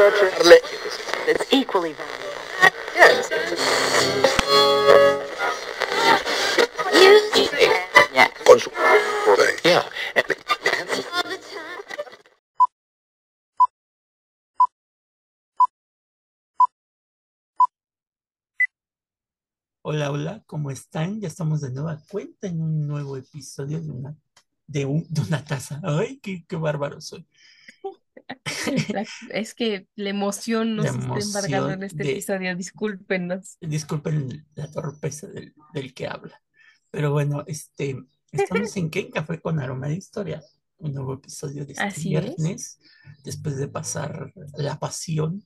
[0.00, 3.38] It's equally valuable.
[19.82, 21.20] Hola, hola, ¿cómo están?
[21.20, 24.16] Ya estamos de nueva cuenta en un nuevo episodio de una,
[24.66, 25.80] de un- de una taza.
[25.82, 27.26] Ay, qué, qué bárbaro soy.
[28.92, 33.56] La- Es que la emoción nos La está embargando en emoción este de- episodio, discúlpenos.
[33.60, 36.40] Disculpen la torpeza del, del que habla.
[36.90, 37.96] Pero bueno, este,
[38.32, 39.00] estamos en qué?
[39.00, 40.42] En Café con Aroma de Historia.
[40.78, 42.24] Un nuevo episodio de este Así es.
[42.24, 42.78] viernes,
[43.24, 45.44] después de pasar la pasión,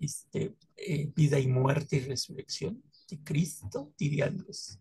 [0.00, 4.78] este, eh, vida y muerte y resurrección de Cristo, dirían los.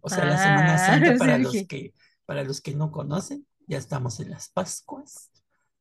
[0.00, 1.94] O sea, la Semana Ah, Santa para los que,
[2.26, 5.30] para los que no conocen, ya estamos en las Pascuas.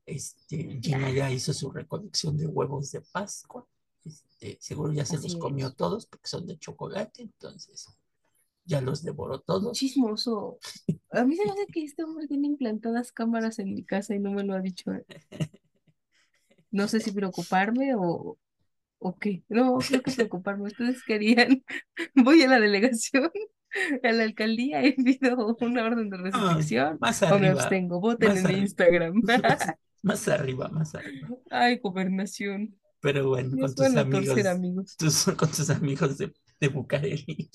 [0.05, 3.65] Este, Gina ya hizo su recolección de huevos de Pascua.
[4.03, 5.75] Este, seguro ya se Así los comió es.
[5.75, 7.87] todos porque son de chocolate, entonces
[8.65, 9.77] ya los devoró todos.
[9.77, 10.57] Chismoso.
[11.11, 14.19] A mí se me hace que este hombre tiene implantadas cámaras en mi casa y
[14.19, 14.91] no me lo ha dicho.
[16.71, 18.37] No sé si preocuparme o,
[18.99, 19.43] o qué.
[19.49, 20.67] No, creo que preocuparme.
[20.67, 21.63] Ustedes querían.
[22.15, 23.29] Voy a la delegación,
[24.03, 27.99] a la alcaldía y pido una orden de Ah, restricción más o me arriba, abstengo.
[27.99, 28.59] Voten en arriba.
[28.61, 29.21] Instagram.
[30.01, 31.29] Más arriba, más arriba.
[31.49, 32.75] Ay, gobernación.
[32.99, 34.95] Pero bueno, con tus amigos, amigos.
[34.97, 37.51] tus- con tus amigos de, de Bucareli.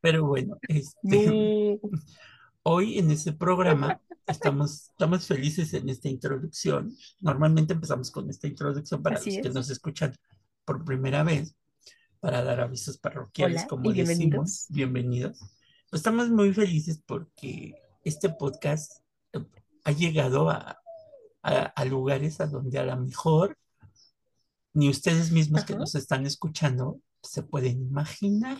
[0.00, 1.78] Pero bueno, este, No.
[2.64, 6.92] hoy en este programa estamos, estamos felices en esta introducción.
[7.20, 9.54] Normalmente empezamos con esta introducción para Así los que es.
[9.54, 10.12] nos escuchan
[10.64, 11.54] por primera vez,
[12.18, 14.06] para dar avisos parroquiales, Hola como decimos.
[14.08, 14.66] bienvenidos.
[14.70, 15.38] Bienvenidos.
[15.90, 17.74] Pues estamos muy felices porque
[18.04, 18.90] este podcast
[19.84, 20.78] ha llegado a,
[21.42, 23.56] a, a lugares a donde a lo mejor
[24.74, 28.58] ni ustedes mismos que nos están escuchando se pueden imaginar.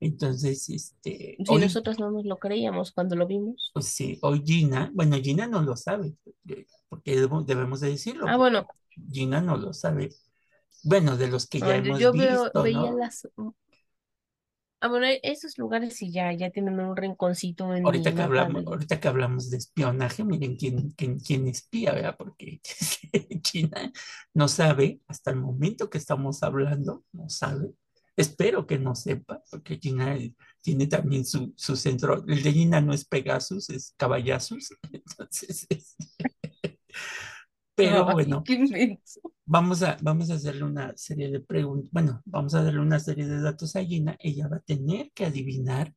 [0.00, 3.70] Entonces, este, Si hoy, nosotros no nos lo creíamos cuando lo vimos.
[3.72, 6.14] pues sí, hoy Gina, bueno, Gina no lo sabe,
[6.88, 8.66] porque- debemos, de decirlo, Ah, bueno,
[9.10, 10.10] Gina no lo sabe.
[10.82, 12.98] Bueno, de los que ya yo, hemos yo veo, visto, veía ¿no?
[12.98, 13.28] las...
[14.84, 18.66] Ah, bueno, esos lugares sí ya, ya tienen un rinconcito en Ahorita que hablamos, de...
[18.66, 22.16] ahorita que hablamos de espionaje, miren quién, quién, quién espía, ¿verdad?
[22.16, 22.60] Porque
[23.42, 23.92] China
[24.32, 27.72] no sabe, hasta el momento que estamos hablando, no sabe.
[28.16, 32.24] Espero que no sepa, porque China eh, tiene también su, su centro.
[32.26, 34.70] El de China no es Pegasus, es Caballazus.
[34.92, 35.96] Entonces, es-
[37.74, 38.98] pero Ay, bueno, qué.
[39.46, 43.26] Vamos a, vamos a hacerle una serie de preguntas, bueno, vamos a darle una serie
[43.26, 44.16] de datos a Gina.
[44.18, 45.92] Ella va a tener que adivinar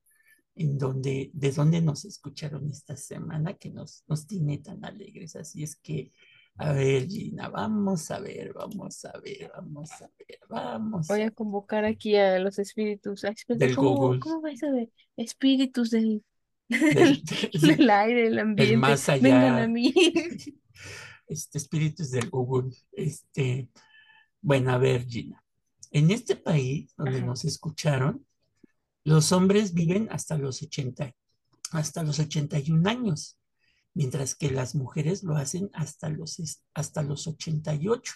[0.55, 5.35] en dónde, de dónde nos escucharon esta semana que nos, nos tiene tan alegres.
[5.37, 6.11] Así es que,
[6.57, 11.27] a ver, Gina, vamos a ver, vamos a ver, vamos a ver, vamos Voy a
[11.27, 13.23] a convocar aquí a los espíritus.
[13.23, 14.19] Ay, Del ¿cómo, Google.
[14.19, 16.21] cómo va eso de espíritus del,
[16.67, 18.75] del, del- del aire, del ambiente?
[18.77, 19.93] más Vengan allá, a mí.
[21.27, 22.75] este, espíritus del Google.
[22.91, 23.69] Este,
[24.41, 25.43] bueno, a ver, Gina,
[25.91, 27.25] en este país donde Ajá.
[27.25, 28.25] nos escucharon,
[29.03, 31.15] Los hombres viven hasta los 80,
[31.71, 33.39] hasta los 81 años,
[33.93, 38.13] mientras que las mujeres lo hacen hasta los, hasta los 88.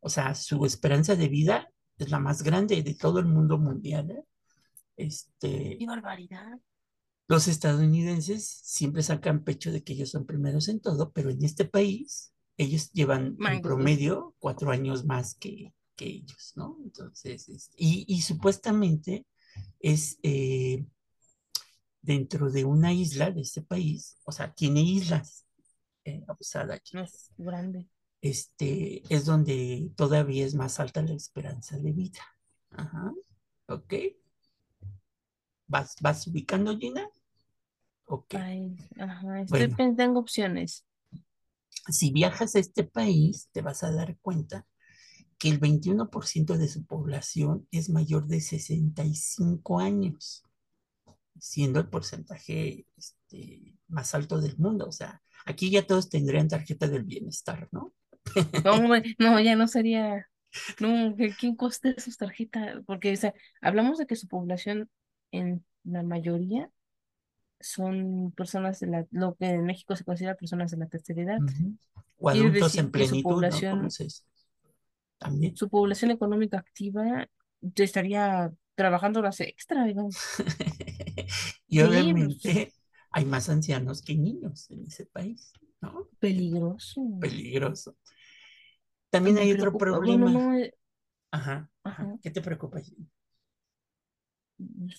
[0.00, 4.10] O sea, su esperanza de vida es la más grande de todo el mundo mundial.
[4.10, 4.24] ¿eh?
[4.96, 6.58] Este, ¡Qué barbaridad!
[7.30, 11.64] Los estadounidenses siempre sacan pecho de que ellos son primeros en todo, pero en este
[11.64, 16.76] país ellos llevan en promedio cuatro años más que, que ellos, ¿no?
[16.84, 19.26] Entonces, es- y, y supuestamente
[19.80, 20.84] es eh,
[22.02, 25.46] dentro de una isla de este país, o sea, tiene islas,
[26.04, 26.24] eh,
[26.92, 27.88] es grande.
[28.22, 32.20] Este, es donde todavía es más alta la esperanza de vida.
[32.70, 33.12] Ajá,
[33.68, 33.94] ok.
[35.68, 37.08] ¿Vas, vas ubicando, Gina?
[38.10, 38.34] Ok.
[38.34, 39.76] Ay, ajá, estoy Bueno.
[39.76, 40.84] pensando en opciones.
[41.88, 44.66] Si viajas a este país, te vas a dar cuenta
[45.38, 50.44] que el 21% de su población es mayor de 65 años,
[51.38, 54.86] siendo el porcentaje este, más alto del mundo.
[54.88, 57.94] O sea, aquí ya todos tendrían tarjeta del bienestar, ¿no?
[58.64, 58.74] No,
[59.42, 60.26] ya no sería.
[60.80, 62.82] No, ¿qué- ¿quién coste sus tarjetas?
[62.86, 64.90] Porque, o sea, hablamos de que su población,
[65.32, 66.70] en la mayoría,
[67.60, 71.38] son personas de la, lo que en México se considera personas de la tercera edad.
[71.38, 71.76] Ujú.
[72.18, 73.32] O Quiere adultos en su plenitud, ¿no?
[73.34, 73.88] población-.
[75.18, 75.56] También.
[75.56, 77.28] Su población económica activa
[77.76, 80.16] estaría trabajando horas extra, digamos.
[81.68, 82.72] Y Sí, obviamente
[83.12, 86.08] hay más ancianos que niños en ese país, ¿no?
[86.18, 87.02] Peligroso.
[87.20, 87.96] Peligroso.
[89.10, 90.30] También me hay otro preocupa, bueno, problema.
[90.30, 90.74] no, eh,
[91.30, 92.18] Ajá, ajá.
[92.22, 92.78] ¿Qué te preocupa?
[92.78, 92.94] pues,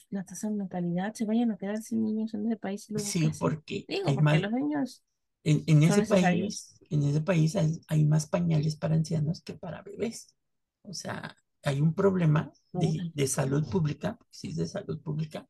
[0.10, 3.32] la tasa de natalidad, se vayan a quedar sin niños en ese país y Sí,
[3.40, 5.04] porque Digo, hay porque más, los niños
[5.44, 9.82] en, en ese país, en ese país hay, hay más pañales para ancianos que para
[9.82, 10.36] bebés.
[10.84, 15.48] O sea, hay un problema de, de salud pública, si es de salud pública,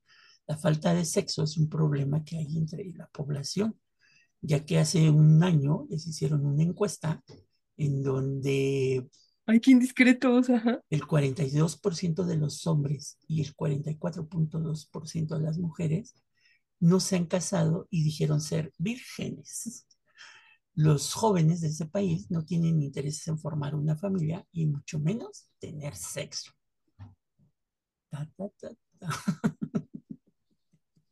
[0.47, 3.79] la falta de sexo es un problema que hay entre la población,
[4.41, 7.23] ya que hace un año les hicieron una encuesta
[7.77, 9.09] en donde
[9.45, 10.81] Ay, qué indiscretos, ajá.
[10.89, 16.15] el 42% de los hombres y el 44.2% de las mujeres
[16.79, 19.85] no se han casado y dijeron ser vírgenes.
[20.73, 25.47] Los jóvenes de ese país no tienen intereses en formar una familia y mucho menos
[25.59, 26.51] tener sexo.
[28.09, 29.09] Ta, ta, ta, ta.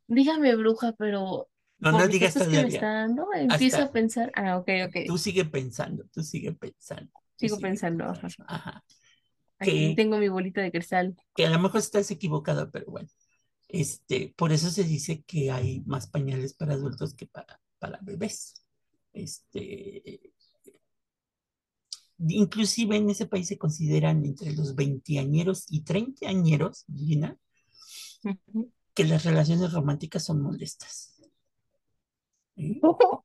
[0.07, 1.49] Dígame, bruja, pero
[1.79, 2.75] No, no digas datos que me todavía.
[2.77, 7.55] está dando, empiezo a pensar, ah, ok, ok, tú sigue pensando, tú sigue pensando, sigo
[7.55, 8.05] sigue pensando,
[8.47, 8.83] ajá.
[9.59, 11.15] Aquí Que, tengo mi bolita de cristal.
[11.35, 13.09] que a lo mejor estás equivocado, pero bueno.
[13.67, 18.65] Este, por eso se dice que hay más pañales para adultos que para, para bebés.
[19.13, 20.31] Este,
[22.19, 27.37] inclusive en ese país se consideran entre los veinteañeros y treintañeros, Gina,
[28.93, 31.21] que las relaciones románticas son molestas.
[32.55, 32.81] ¿sí?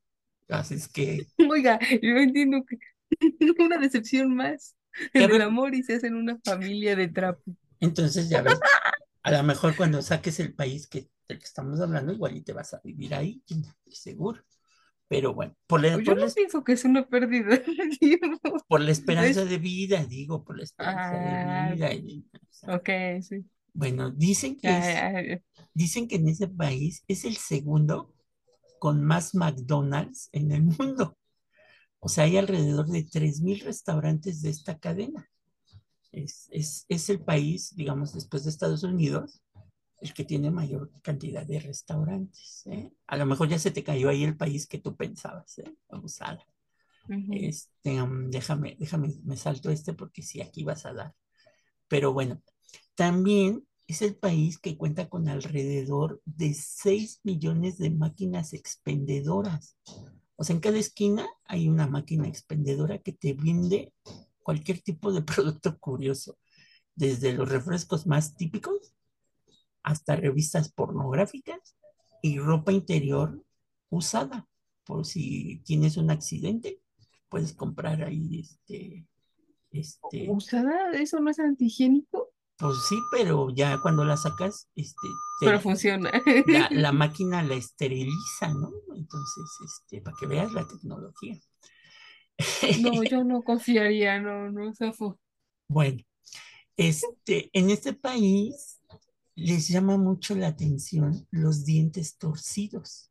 [0.48, 2.76] Así es que, Oiga, yo entiendo que
[3.58, 4.76] una decepción más
[5.12, 7.42] en el amor y se hacen una familia de trapo.
[7.80, 8.58] entonces ya ves,
[9.22, 12.52] a lo mejor cuando saques el país que, del que estamos hablando, igual y te
[12.52, 13.42] vas a vivir ahí,
[13.90, 14.42] seguro.
[15.08, 17.58] Pero bueno, por la, Yo por la no pienso que es una pérdida de
[18.00, 18.56] tiempo.
[18.66, 21.92] por la esperanza Es, de vida, digo, por la esperanza de ah, vida.
[21.92, 22.88] y, o sea, ok,
[23.20, 23.44] sí.
[23.74, 25.40] bueno, dicen que es,
[25.74, 28.14] dicen que en ese país es el segundo
[28.78, 31.16] con más McDonald's en el mundo.
[32.04, 35.26] O sea, hay alrededor de 3.000 restaurantes de esta cadena.
[36.12, 39.40] Es, es, es el país, digamos, después de Estados Unidos,
[40.02, 42.66] el que tiene mayor cantidad de restaurantes.
[42.66, 42.92] ¿eh?
[43.06, 45.74] A lo mejor ya se te cayó ahí el país que tú pensabas, ¿eh?
[45.88, 46.46] Abusada.
[47.30, 51.14] Este, um, déjame, déjame, me salto este porque sí, aquí vas a dar.
[51.88, 52.42] Pero bueno,
[52.94, 59.78] también es el país que cuenta con alrededor de 6 millones de máquinas expendedoras.
[60.36, 63.92] O sea, en cada esquina hay una máquina expendedora que te vende
[64.42, 66.38] cualquier tipo de producto curioso,
[66.94, 68.94] desde los refrescos más típicos
[69.82, 71.76] hasta revistas pornográficas
[72.22, 73.44] y ropa interior
[73.90, 74.48] usada.
[74.84, 76.80] Por si tienes un accidente,
[77.28, 79.06] puedes comprar ahí este,
[79.70, 80.92] este, ¿Usada?
[80.92, 82.33] ¿Eso no es antihigiénico?
[82.56, 85.08] Pues sí, pero ya cuando la sacas, este,
[85.40, 86.10] Pero funciona.
[86.46, 88.72] la, la máquina la esteriliza, ¿no?
[88.94, 91.38] Entonces, este, para que veas la tecnología.
[92.80, 95.18] No, yo no confiaría, no, no, zafo.
[95.68, 96.02] Bueno,
[96.76, 98.80] este, en este país
[99.36, 103.10] les llama mucho la atención los dientes torcidos.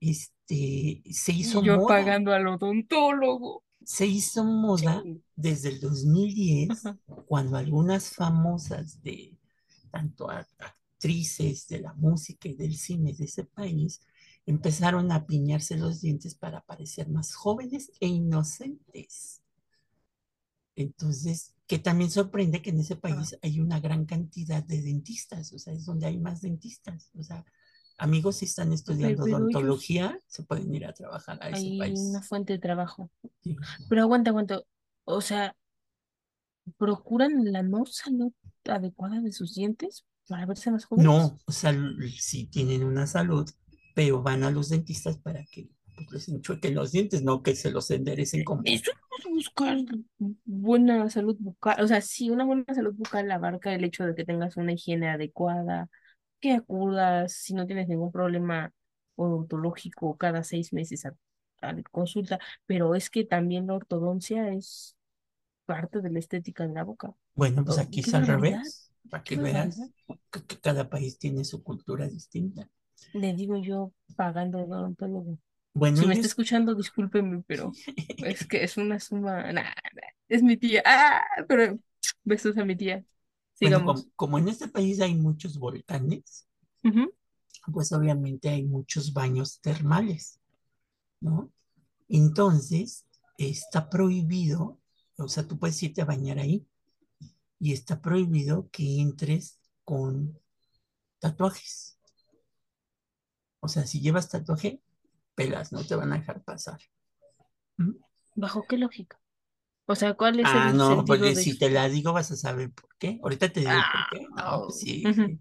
[0.00, 3.64] Este, se hizo yo moda, pagando al odontólogo.
[3.86, 5.22] Se hizo moda Sí.
[5.36, 6.98] desde el 2010, Ajá.
[7.24, 9.38] cuando algunas famosas de
[9.90, 14.00] tanto actrices de la música y del cine de ese país
[14.46, 19.42] empezaron a piñarse los dientes para parecer más jóvenes e inocentes.
[20.76, 25.52] Entonces, que también sorprende que en ese Ah, país hay una gran cantidad de dentistas,
[25.52, 27.10] o sea, es donde hay más dentistas.
[27.14, 27.44] O sea,
[27.98, 32.18] amigos, si están estudiando pero odontología, se pueden ir a trabajar a ese hay una
[32.18, 32.28] país.
[32.28, 33.10] fuente de trabajo.
[33.42, 33.56] Sí.
[33.88, 34.62] Pero aguanta, aguanta.
[35.04, 35.54] O sea,
[36.76, 38.32] ¿procuran la no salud
[38.64, 41.06] adecuada de sus dientes para verse más jóvenes?
[41.06, 41.74] No, o sea,
[42.18, 43.48] sí tienen una salud,
[43.94, 47.70] pero van a los dentistas para que pues, les enchuequen los dientes, no que se
[47.70, 48.62] los enderecen como...
[48.64, 49.78] Eso es buscar
[50.44, 51.82] buena salud bucal.
[51.82, 55.08] O sea, sí, una buena salud bucal abarca el hecho de que tengas una higiene
[55.08, 55.88] adecuada,
[56.40, 58.72] que acudas si no tienes ningún problema
[59.16, 61.14] odontológico cada seis meses a,
[61.62, 64.96] a consulta, pero es que también la ortodoncia es
[65.66, 67.14] parte de la estética de la boca.
[67.34, 69.92] Bueno, pues Oh, aquí qué es al revés, para que veas
[70.32, 72.68] que, que cada país tiene su cultura distinta.
[73.12, 75.38] Le digo yo pagando al odontólogo.
[75.74, 77.72] Bueno, Si me está escuchando, discúlpeme, pero
[78.20, 79.52] es que es una suma.
[79.52, 79.72] Nah, nah,
[80.28, 80.82] es mi tía.
[80.86, 81.78] Ah, pero
[82.24, 83.04] besos a mi tía.
[83.60, 86.46] Bueno, como, en este país hay muchos volcanes,
[87.72, 90.40] pues obviamente hay muchos baños termales,
[91.20, 91.50] ¿no?
[92.08, 93.06] Entonces,
[93.38, 94.78] está prohibido,
[95.18, 96.66] o sea, tú puedes irte a bañar ahí
[97.58, 100.38] y está prohibido que entres con
[101.18, 101.98] tatuajes.
[103.60, 104.80] O sea, si llevas tatuaje,
[105.34, 106.80] pelas, no te van a dejar pasar.
[107.78, 107.94] ¿Mm?
[108.36, 109.18] ¿Bajo qué lógica?
[109.86, 112.36] O sea, ¿cuál es Ah, el no, porque de si te la digo vas a
[112.36, 113.18] saber por qué.
[113.22, 114.26] Ahorita te digo por Ah, qué.
[114.36, 115.12] No, pues sí.
[115.12, 115.40] ujú.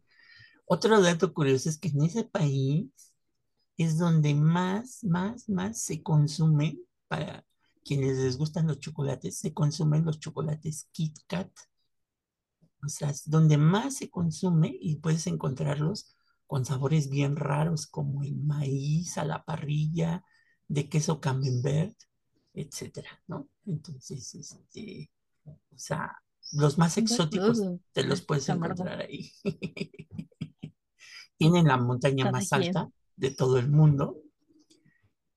[0.65, 2.87] Otro dato curioso es que en ese país
[3.77, 7.45] es donde más, más, más se consumen, para
[7.85, 11.51] quienes les gustan los chocolates, se consumen los chocolates Kit Kat.
[12.83, 16.15] O sea, es donde más se consume y puedes encontrarlos
[16.47, 20.23] con sabores bien raros como el maíz a la parrilla,
[20.67, 21.95] de queso camembert,
[22.55, 23.49] etcétera, ¿no?
[23.65, 25.11] Entonces, este,
[25.45, 26.17] o sea,
[26.53, 29.31] los más exóticos te los es puedes encontrar ahí.
[31.37, 34.21] Tienen la montaña más alta de todo el mundo.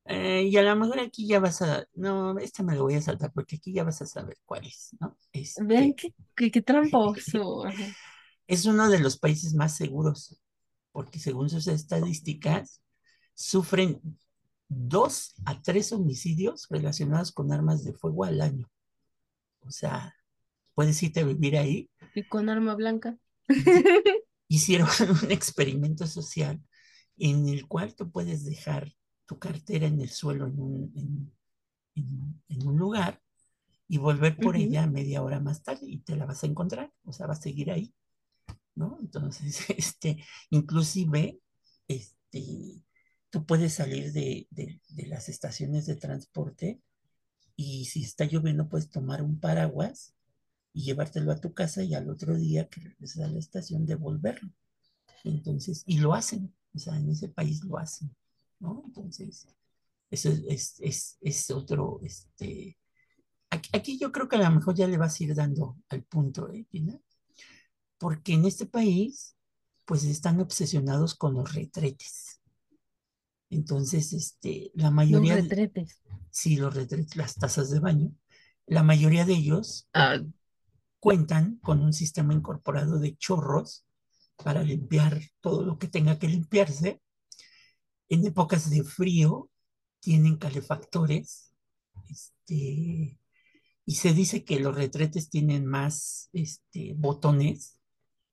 [0.05, 3.03] Eh, y a lo mejor aquí ya vas a, no, esta me lo voy a
[3.03, 5.19] saltar porque aquí ya vas a saber cuál es, ¿no?
[5.33, 7.65] Este, qué, qué, qué tramposo.
[8.47, 10.41] Es uno de los países más seguros,
[10.91, 12.81] porque según sus estadísticas,
[13.35, 14.01] sufren
[14.69, 18.71] dos a tres homicidios relacionados con armas de fuego al año.
[19.61, 20.15] O sea,
[20.75, 21.91] puedes irte a vivir ahí.
[22.15, 23.19] Y con arma blanca.
[24.49, 24.89] Hicieron
[25.23, 26.63] un experimento social
[27.19, 28.93] en el cual tú puedes dejar
[29.27, 31.33] tu cartera en el suelo en un, en,
[31.97, 33.21] en- en un lugar
[33.89, 34.65] y volver por Ujú.
[34.65, 37.41] ella media hora más tarde y te la vas a encontrar, o sea, va a
[37.41, 37.95] seguir ahí,
[38.75, 38.99] ¿no?
[39.01, 41.41] Entonces, este, inclusive,
[41.89, 42.83] este,
[43.31, 46.81] tú puedes salir de, de- las estaciones de transporte
[47.57, 50.15] y si está lloviendo puedes tomar un paraguas
[50.75, 54.51] y llevártelo a tu casa y al otro día que regreses a la estación devolverlo.
[55.25, 58.15] Entonces, y lo hacen, o sea, en ese país lo hacen,
[58.61, 58.83] ¿no?
[58.87, 59.49] Entonces,
[60.11, 62.79] eso es, es, es, otro, este,
[63.51, 66.51] aquí, yo creo que a lo mejor ya le vas a ir dando al punto,
[66.53, 66.67] ¿eh?
[67.99, 69.37] Porque en este país,
[69.85, 72.38] pues están obsesionados con los retretes.
[73.51, 76.03] Entonces, este, la Los mayoría, de, retretes.
[76.31, 78.13] sí, los retretes, las tazas de baño,
[78.67, 80.19] la mayoría de ellos Ah,
[81.01, 83.85] cuentan con un sistema incorporado de chorros
[84.37, 87.01] para limpiar todo lo que tenga que limpiarse.
[88.09, 89.51] En épocas de frío
[90.01, 91.53] tienen calefactores,
[92.09, 93.19] este,
[93.87, 97.79] y se dice que los retretes tienen más este, botones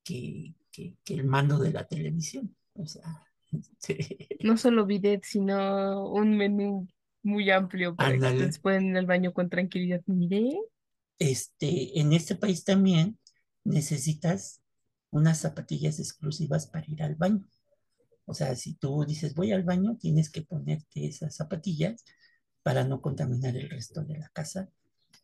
[0.04, 2.56] que, que, que el mando de la televisión.
[2.74, 3.26] O sea,
[4.42, 6.88] no solo bidet, sino un menú
[7.22, 10.00] muy amplio para que ustedes puedan ir al baño con tranquilidad.
[10.06, 10.58] Mire,
[11.18, 13.18] Este, en este país también
[13.64, 14.60] necesitas
[15.10, 17.48] unas zapatillas exclusivas para ir al baño.
[18.26, 22.04] O sea, si tú dices voy al baño, tienes que ponerte esas zapatillas
[22.62, 24.68] para no contaminar el resto de la casa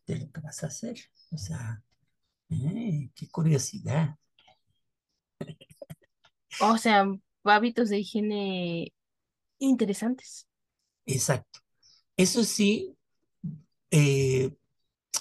[0.07, 0.97] de lo que vas a hacer.
[1.31, 1.83] O sea,
[2.49, 4.15] eh, qué curiosidad.
[6.61, 7.05] o sea,
[7.43, 8.93] hábitos de higiene
[9.59, 10.47] interesantes.
[11.05, 11.59] Exacto.
[12.15, 12.95] Eso sí,
[13.91, 14.51] eh,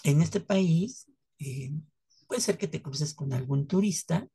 [0.04, 1.06] en este país
[1.38, 1.72] eh,
[2.26, 4.28] puede ser que te cruces con algún turista,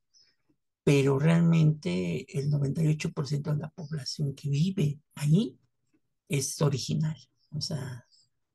[0.83, 5.57] pero realmente el 98% de la población que vive ahí
[6.29, 7.17] es original.
[7.51, 8.05] O sea,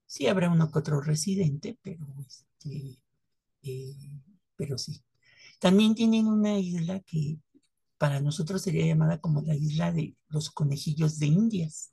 [0.07, 3.03] sí habrá uno que otro residente, pero, este,
[3.63, 3.97] eh,
[4.57, 5.03] pero sí.
[5.59, 7.39] También tienen una isla que
[8.03, 11.93] para nosotros sería llamada como la isla de los conejillos de Indias,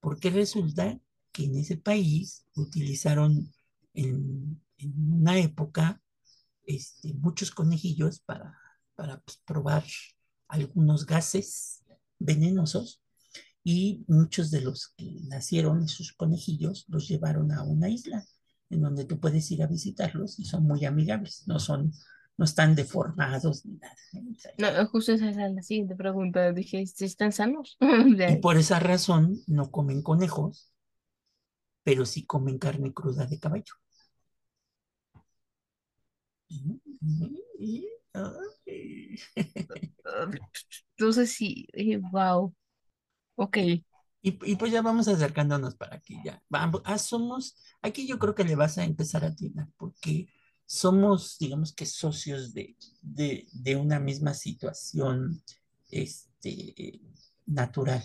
[0.00, 0.98] porque resulta
[1.30, 3.48] que en ese país utilizaron
[3.94, 6.02] en, una época
[6.66, 8.58] este, muchos conejillos para,
[8.96, 9.84] para pues, probar
[10.48, 11.84] algunos gases
[12.18, 13.00] venenosos
[13.62, 18.26] y muchos de los que nacieron, esos conejillos, los llevaron a una isla
[18.70, 21.92] en donde tú puedes ir a visitarlos y son muy amigables, no son,
[22.38, 23.94] no están deformados ni nada.
[24.14, 24.54] ¿eh?
[24.58, 26.52] No, justo esa era la siguiente pregunta.
[26.52, 27.76] Dije, ¿sí ¿están sanos?
[28.26, 30.72] Y por esa razón no comen conejos,
[31.82, 33.74] pero sí comen carne cruda de caballo.
[40.96, 41.66] Entonces sí,
[42.12, 42.54] wow.
[43.36, 43.58] Ok.
[44.20, 46.82] Y, y pues ya vamos acercándonos para que ya vamos.
[46.84, 50.28] Ah, somos, aquí yo creo que le vas a empezar a atinar, porque
[50.68, 55.42] somos, digamos que socios de, de, de una misma situación
[55.90, 57.00] este,
[57.46, 58.04] natural.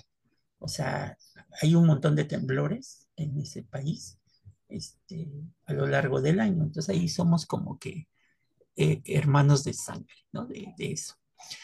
[0.60, 1.18] O sea,
[1.62, 4.18] hay un montón de temblores en ese país
[4.70, 5.30] este,
[5.66, 6.64] a lo largo del año.
[6.64, 8.08] Entonces ahí somos como que
[8.78, 10.46] eh, hermanos de sangre, ¿no?
[10.46, 11.16] De, de eso.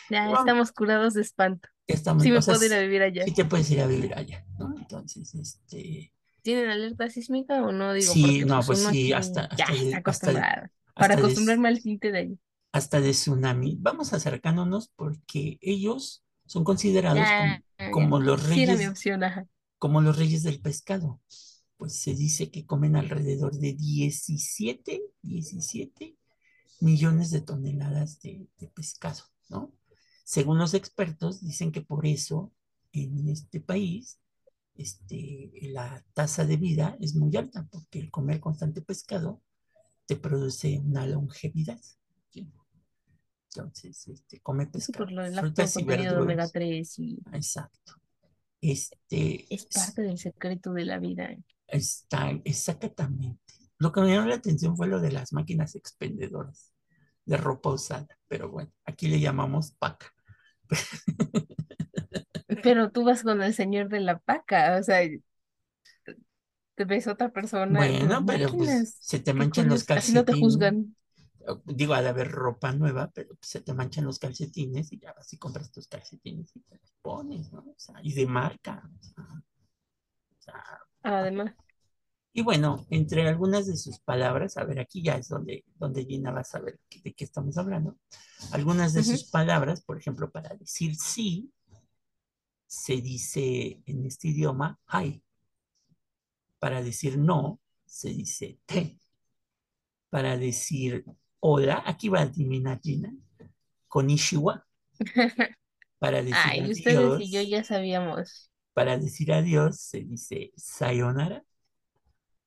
[0.09, 1.69] Ya estamos curados de espanto.
[1.87, 3.23] estamos, Sí me puedo ir a vivir allá.
[3.23, 4.75] sí te puedes ir a vivir allá, ¿no?
[4.77, 7.93] Entonces, este, ¿Tienen alerta sísmica o no?
[7.93, 9.67] Digo, sí, no, pues pues sí, hasta, ya
[10.03, 12.39] hasta Para de, acostumbrarme al tinte de ahí.
[12.71, 13.77] hasta de tsunami.
[13.79, 18.25] Vamos acercándonos porque ellos son considerados Ya, como, ya.
[18.25, 19.21] los Sí reyes, opción,
[19.77, 21.21] como los reyes del pescado.
[21.77, 26.17] pues se dice que comen alrededor de 17, 17
[26.81, 29.73] millones de toneladas de, de pescado, ¿no?
[30.25, 32.53] Según los expertos, dicen que por eso
[32.93, 34.19] en este país
[34.75, 39.41] este, la tasa de vida es muy alta, porque el comer constante pescado
[40.09, 41.79] te produce una longevidad.
[42.31, 42.51] ¿sí?
[43.53, 46.51] Entonces, este, come Sí, pescado, por lo del frutas y omega verduras.
[46.51, 47.93] 3 y Exacto.
[48.59, 51.29] Este, es parte del secreto de la vida.
[51.67, 53.53] está exactamente.
[53.77, 56.73] Lo que me llamó la atención fue lo de las máquinas expendedoras
[57.25, 60.11] de ropa usada, pero bueno, aquí le llamamos paca.
[62.63, 65.01] Pero tú vas con el señor de la paca, o sea,
[66.79, 70.25] te ves otra persona, Bueno, no, pero pues se te manchan los curioso, así no
[70.25, 70.39] te calcetines.
[70.39, 70.95] juzgan.
[71.65, 75.31] Digo, de haber ropa nueva, pero pues, se te manchan los calcetines y ya vas
[75.33, 77.59] y compras tus calcetines y te los pones, ¿no?
[77.61, 78.81] O sea, y de marca.
[78.99, 79.23] o sea,
[80.37, 80.63] o sea,
[81.03, 81.53] Además,
[82.33, 86.31] y bueno, entre algunas de sus palabras, a ver, aquí ya es donde, donde Gina
[86.31, 87.97] va a saber de qué estamos hablando.
[88.51, 91.51] Algunas de sus palabras, por ejemplo, para decir sí,
[92.67, 95.23] se dice en este idioma hay.
[96.59, 98.99] Para decir no, se dice te.
[100.09, 101.05] Para decir
[101.39, 103.13] hola, aquí va a adivinar Gina,
[103.87, 104.65] con Ishiwa.
[105.99, 108.49] Para decir ay, ustedes y yo adiós, ya sabíamos.
[108.73, 111.43] para decir adiós se dice sayonara.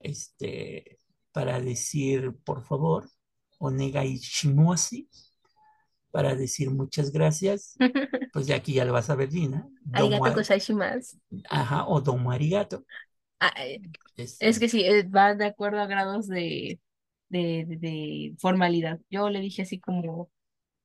[0.01, 0.99] Este,
[1.33, 3.11] para decir por favor,
[3.59, 5.09] onegai shimoshi.
[6.11, 7.75] Para decir muchas gracias,
[8.33, 9.29] pues ya aquí ya lo vas a ver.
[9.29, 11.19] Domo Arigato gozaimasu.
[11.51, 12.87] Ajá, o domo arigato.
[13.45, 13.81] Ah, eh,
[14.17, 16.81] Este, Es que sí, eh, va de acuerdo a grados de,
[17.29, 19.01] de, de- de formalidad.
[19.11, 20.31] Yo le dije así como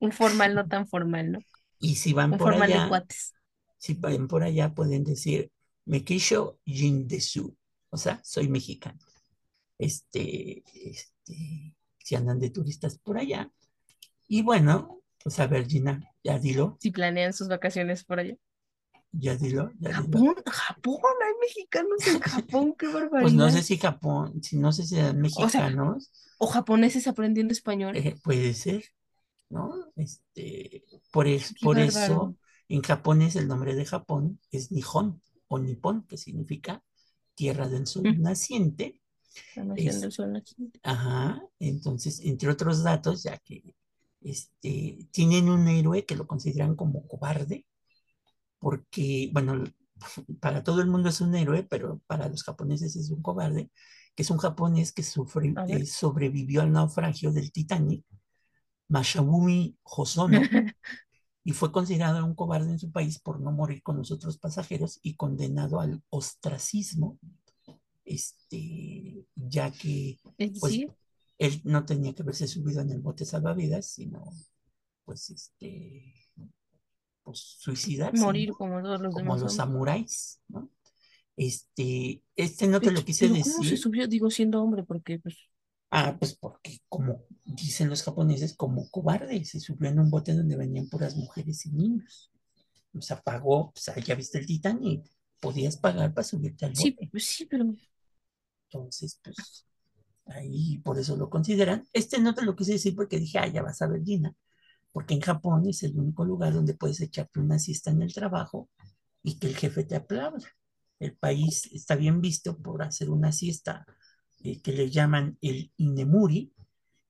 [0.00, 1.44] un formal, no tan formal, ¿no?
[1.78, 3.34] y si van Un por formal de allá, cuates.
[3.78, 5.52] si van por allá, pueden decir
[5.86, 7.56] Mekisho Jindesu.
[7.90, 8.98] O sea, soy mexicano.
[9.78, 13.52] Este, este, si andan de turistas por allá.
[14.28, 18.34] Y bueno, pues a ver, Gina, ya dilo, Si planean sus vacaciones por allá.
[19.12, 20.18] Ya dilo, ya dilo.
[20.18, 23.18] Japón, Japón, hay mexicanos en Japón, qué barbaridad.
[23.20, 27.06] Pues no sé si Japón, si no sé si eran O sea, mexicanos, o japoneses
[27.08, 27.94] aprendiendo español.
[27.94, 28.84] eh, puede ser,
[29.50, 29.74] ¿no?
[29.96, 32.36] Este, por, es- por eso
[32.68, 36.84] en japonés el nombre de Japón es Nihon o Nippon, que significa
[37.34, 38.22] tierra del sol Mm.
[38.22, 39.00] naciente.
[39.54, 40.80] La nación Es- del sol naciente.
[40.84, 43.74] Ajá, entonces, entre otros datos, ya que
[44.22, 47.66] este, tienen un héroe que lo consideran como cobarde,
[48.58, 49.64] porque, bueno,
[50.40, 53.70] para todo el mundo es un héroe, pero para los japoneses es un cobarde,
[54.14, 58.04] que es un japonés que sufre- eh, sobrevivió al naufragio del Titanic,
[58.88, 60.42] Mashabumi Hosono,
[61.44, 65.00] y fue considerado un cobarde en su país por no morir con los otros pasajeros
[65.02, 67.18] y condenado al ostracismo,
[68.04, 70.94] este, ya que Es pues decir,
[71.38, 74.24] él no tenía que haberse subido en el bote salvavidas, sino
[75.04, 76.14] pues este,
[77.30, 78.56] pues suicidarse, morir ¿no?
[78.56, 80.70] como todos los Como demás los samuráis, ¿no?
[81.36, 84.08] Este, este no te lo quise pero ¿cómo se decir, subió?
[84.08, 85.36] Digo, siendo hombre, porque pues,
[85.90, 90.56] ah, pues porque como dicen los japoneses, como cobarde, se subió en un bote donde
[90.56, 92.30] venían puras mujeres y niños.
[92.94, 95.04] O sea, pagó, sea, ya viste el Titanic,
[95.40, 97.08] podías pagar para subirte al sí, bote.
[97.10, 97.64] pues sí, pero
[98.70, 99.66] Entonces, pues
[100.26, 101.86] ahí por eso lo consideran.
[101.92, 104.34] Este no te lo quise decir porque dije, ah, ya vas a ver Gina,
[104.98, 108.68] porque en Japón es el único lugar donde puedes echarte una siesta en el trabajo
[109.22, 110.48] y que el jefe te aplauda.
[110.98, 113.86] El país está bien visto por hacer una siesta
[114.42, 116.52] eh, que le llaman el inemuri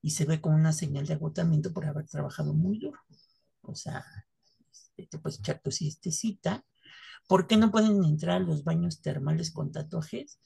[0.03, 2.99] y se ve como una señal de agotamiento por haber trabajado muy duro.
[3.63, 4.05] O sea,
[4.71, 6.63] este, te puedes echar tu siestecita.
[7.27, 10.37] ¿Por qué no pueden entrar a los baños termales con tatuajes?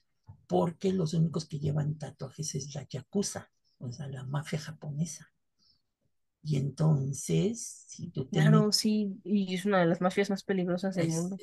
[0.47, 5.32] Porque los únicos que llevan tatuajes es la yakuza, o sea, la mafia japonesa.
[6.43, 10.43] Y entonces, si tú te claro, metes, sí, y es una de las mafias más
[10.43, 11.41] peligrosas del es, mundo,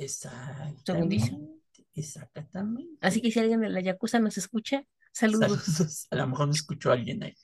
[0.85, 1.41] según dicen.
[1.45, 2.99] exactamente, exactamente.
[3.01, 6.07] Así que si alguien de la Yakuza nos escucha, saludos, Saludos.
[6.11, 7.35] A lo mejor no escuchó a alguien ahí.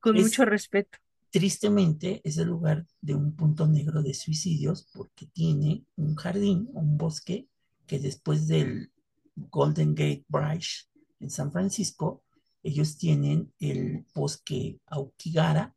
[0.00, 0.98] con Es- mucho respeto.
[1.30, 6.96] Tristemente, es el lugar de un punto negro de suicidios porque tiene un jardín, un
[6.96, 7.48] bosque,
[7.86, 8.92] que después del
[9.36, 10.88] Golden Gate Bridge
[11.20, 12.22] en San Francisco,
[12.62, 15.74] ellos tienen el bosque Aokigara,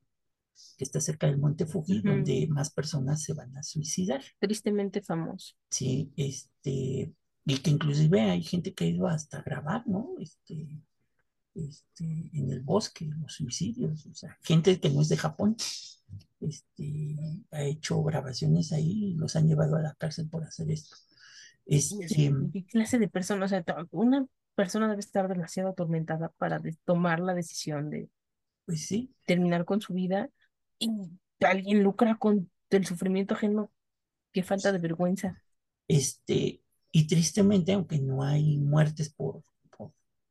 [0.77, 4.21] que está cerca del Monte Fuji, donde más personas se van a suicidar.
[4.39, 5.55] Tristemente famoso.
[5.69, 7.13] Sí, este,
[7.45, 10.15] y que inclusive hay gente que ha ido hasta grabar, ¿no?
[10.19, 10.81] Este,
[11.55, 15.55] este, en el bosque, los suicidios, o sea, gente que no es de Japón,
[16.39, 17.15] este,
[17.51, 20.95] ha hecho grabaciones ahí y los han llevado a la cárcel por hacer esto.
[21.65, 23.45] Este, ¿Qué clase de persona?
[23.45, 28.09] O sea, una persona debe estar demasiado atormentada para tomar la decisión de
[28.65, 30.29] Pues sí, terminar con su vida
[30.79, 30.89] y
[31.45, 33.71] alguien lucra con el sufrimiento ajeno.
[34.31, 35.41] Qué falta de vergüenza.
[35.87, 36.61] este,
[36.91, 39.43] y tristemente, aunque no hay muertes por,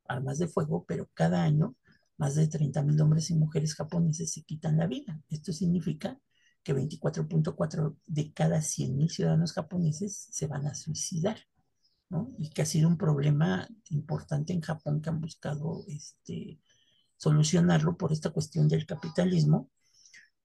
[0.07, 1.75] armas de fuego, pero cada año
[2.17, 5.21] más de 30 mil hombres y mujeres japoneses se quitan la vida.
[5.29, 6.19] Esto significa
[6.63, 11.37] que 24.4 de cada 100 mil ciudadanos japoneses se van a suicidar,
[12.09, 12.33] ¿no?
[12.39, 16.59] Y que ha sido un problema importante en Japón que han buscado este,
[17.17, 19.69] solucionarlo por esta cuestión del capitalismo,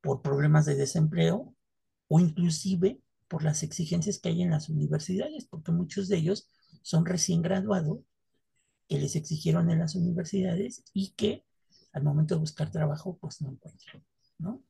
[0.03, 1.55] por problemas de desempleo
[2.09, 6.49] o inclusive por las exigencias que hay en las universidades, porque muchos de ellos
[6.83, 8.01] son recién graduados
[8.89, 11.45] que les exigieron en las universidades y que
[11.93, 14.05] al momento de buscar trabajo pues no encuentran,
[14.39, 14.63] ¿no?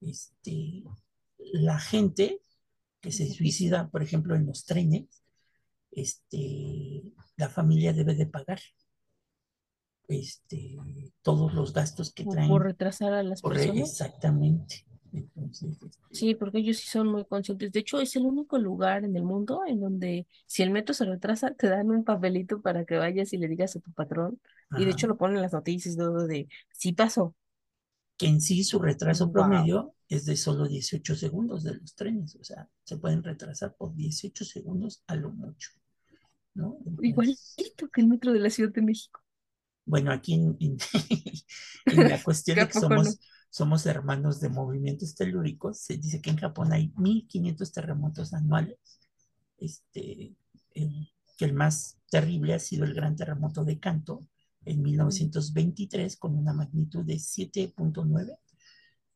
[0.00, 0.82] Este,
[1.52, 2.40] la gente
[3.00, 5.22] que se suicida, por ejemplo, en los trenes,
[5.90, 7.02] este,
[7.36, 8.60] la familia debe de pagar
[10.10, 10.76] este,
[11.22, 12.48] todos los gastos que traen.
[12.48, 13.90] por retrasar a las por- personas.
[13.90, 14.84] exactamente.
[15.12, 17.72] Entonces, este, Sí, porque ellos sí son muy conscientes.
[17.72, 21.04] De hecho, es el único lugar en el mundo en donde si el metro se
[21.04, 24.40] retrasa, te dan un papelito para que vayas y le digas a tu patrón.
[24.78, 27.34] Y de hecho lo ponen en las noticias, todo de, sí pasó.
[28.16, 29.32] que en sí su retraso Wow.
[29.32, 33.94] promedio es de solo 18 segundos de los trenes, o sea, se pueden retrasar por
[33.96, 35.70] 18 segundos a lo mucho,
[36.54, 36.76] ¿no?
[36.86, 39.20] Entonces, Igualito que el metro de la Ciudad de México.
[39.90, 40.78] Bueno, aquí en, en-
[41.86, 43.14] en la cuestión ¿Que de que somos, no?
[43.50, 48.78] somos hermanos de movimientos telúricos, se dice que en Japón hay 1.500 terremotos anuales,
[49.58, 50.34] este,
[50.74, 54.20] el- que el más terrible ha sido el gran terremoto de Kanto
[54.64, 58.36] en 1923 con una magnitud de 7.9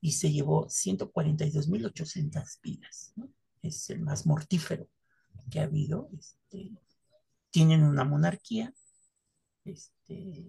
[0.01, 3.13] y se llevó 142.800 vidas.
[3.17, 3.29] ¿no?
[3.63, 4.89] Es el más mortífero
[5.51, 6.09] que ha habido.
[6.19, 6.73] Este,
[7.51, 8.73] tienen una monarquía
[9.65, 10.45] este,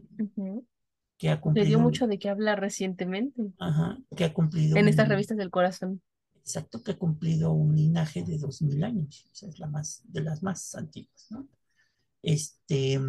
[1.18, 4.88] que ha cumplido, dio un- mucho de qué hablar recientemente ajá, que ha cumplido en
[4.88, 6.02] estas revistas del corazón.
[6.36, 9.26] exacto, que ha cumplido un linaje de 2000 años.
[9.32, 11.48] O sea, es la más, de las más antiguas, ¿no?
[12.24, 13.00] Este,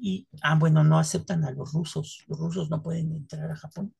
[0.00, 2.24] y, ah, bueno, no aceptan a los rusos.
[2.28, 3.94] Los rusos no pueden entrar a Japón.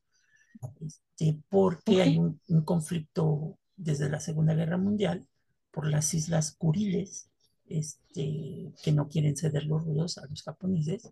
[0.80, 5.26] Este, porque ¿Por hay un, un conflicto desde la Segunda Guerra Mundial
[5.70, 7.30] por las islas Kuriles,
[7.68, 11.10] este, que no quieren ceder los rusos a los japoneses,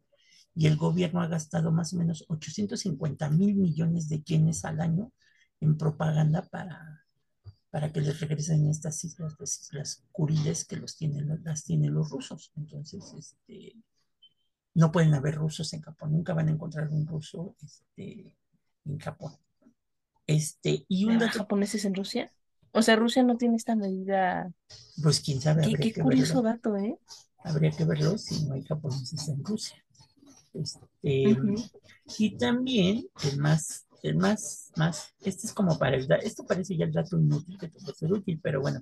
[0.55, 5.13] y el gobierno ha gastado más o menos 850 mil millones de yenes al año
[5.61, 7.07] en propaganda para,
[7.71, 12.11] para que les regresen estas islas, las islas Kuriles que los tienen, las tienen los
[12.11, 12.53] rusos.
[12.57, 13.77] Entonces, este,
[14.75, 18.37] no pueden haber rusos en Japón, nunca van a encontrar un ruso este,
[18.85, 19.33] en Japón.
[20.27, 22.33] Este, y un ¿Habrá dato, japoneses en Rusia?
[22.73, 24.53] O sea, Rusia no tiene esta medida.
[25.03, 26.43] pues quién sabe, Qué, qué curioso verlo.
[26.43, 26.99] dato, ¿eh?
[27.45, 29.77] Habría que verlo si no hay japoneses en Rusia.
[30.55, 31.37] Este.
[32.19, 36.85] Y también el más, el más, más, este es como para el, esto parece ya
[36.85, 38.81] el dato inútil que puede ser útil, pero bueno,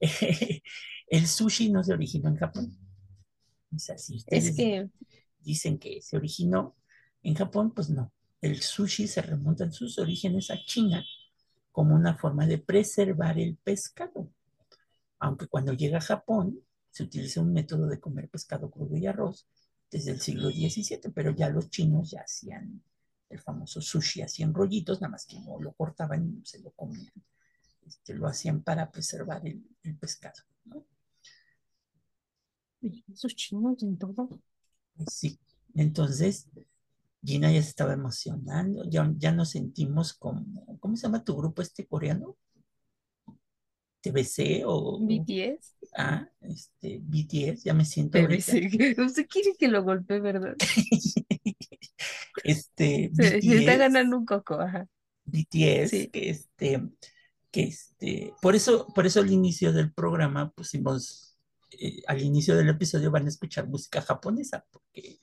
[1.08, 2.78] el sushi no se originó en Japón.
[3.74, 4.88] O sea, si Es ustedes que
[5.40, 6.76] dicen que se originó
[7.22, 8.12] en Japón, pues no.
[8.40, 11.04] El sushi se remonta en sus orígenes a China
[11.76, 14.30] como una forma de preservar el pescado.
[15.18, 16.58] Aunque cuando llega a Japón
[16.90, 19.46] se utiliza un método de comer pescado crudo y arroz
[19.90, 22.82] desde el siglo XVII, pero ya los chinos ya hacían
[23.28, 26.70] el famoso sushi, hacían rollitos, nada más que no lo cortaban y no se lo
[26.70, 27.12] comían.
[27.86, 30.40] Este, lo hacían para preservar el, el pescado.
[30.64, 30.82] ¿no?
[32.82, 34.30] oye, esos chinos en todo.
[34.96, 35.38] Pues sí.
[35.74, 36.48] Entonces,
[37.26, 41.60] Gina ya se estaba emocionando, ya, ya nos sentimos como, ¿cómo se llama tu grupo
[41.62, 42.36] este coreano?
[44.02, 45.74] ¿TBC o BTS.
[45.96, 47.64] ah, este, BTS?
[47.64, 48.18] Ya me siento.
[48.20, 50.54] Usted quiere que lo golpee, ¿verdad?
[52.44, 54.86] Este, Se, se está BTS, ganando un coco, ajá.
[55.24, 56.08] BTS, Sí.
[56.08, 56.82] que este,
[57.50, 61.36] que este, por eso, por eso al inicio del programa pusimos,
[61.80, 65.18] eh, al inicio del episodio van a escuchar música japonesa, porque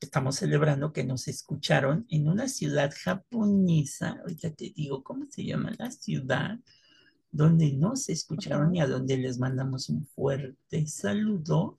[0.00, 5.72] estamos celebrando que nos escucharon en una ciudad japonesa, ahorita te digo cómo se llama
[5.78, 6.58] la ciudad,
[7.32, 11.76] donde nos escucharon y a donde les mandamos un fuerte saludo.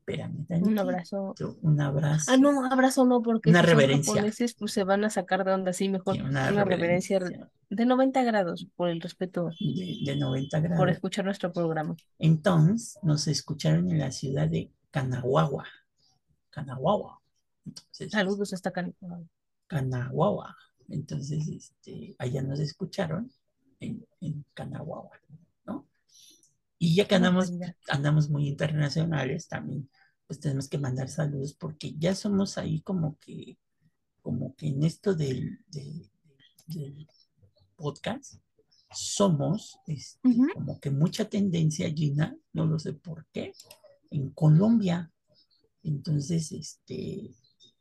[0.00, 1.34] Espérame Un abrazo.
[1.60, 2.30] un abrazo.
[2.32, 4.14] Ah, no, abrazo no, porque Una si reverencia.
[4.14, 6.14] japoneses, pues se van a sacar de onda así mejor.
[6.14, 10.68] Sí, una Una reverencia reverencia de 90 grados por el respeto, de, de 90 por
[10.70, 10.90] grados.
[10.92, 11.94] escuchar nuestro programa.
[12.18, 15.66] Entonces nos escucharon en la ciudad de Kanagawa.
[16.50, 17.20] Kanagawa.
[17.64, 18.88] Entonces, Saludos hasta acá.
[19.66, 20.56] Kanagawa.
[20.88, 23.30] Entonces, este, allá nos escucharon
[23.80, 24.44] en, en
[25.66, 25.86] ¿no?
[26.78, 27.52] Y ya que andamos,
[27.88, 29.88] andamos muy internacionales, también
[30.28, 33.58] pues tenemos que mandar saludos porque ya somos ahí como que,
[34.20, 36.10] como que en esto del, del,
[37.76, 38.34] podcast,
[38.92, 40.20] somos este,
[40.52, 43.52] como que mucha tendencia, Gina, no lo sé por qué,
[44.10, 45.10] en Colombia.
[45.88, 47.30] Entonces, este,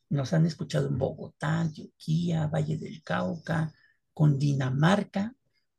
[0.10, 3.74] nos han escuchado en Bogotá, Antioquia, Valle del Cauca,
[4.14, 5.36] con Dinamarca,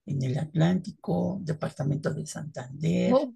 [0.06, 3.34] en el Atlántico, Departamento de Santander, oh.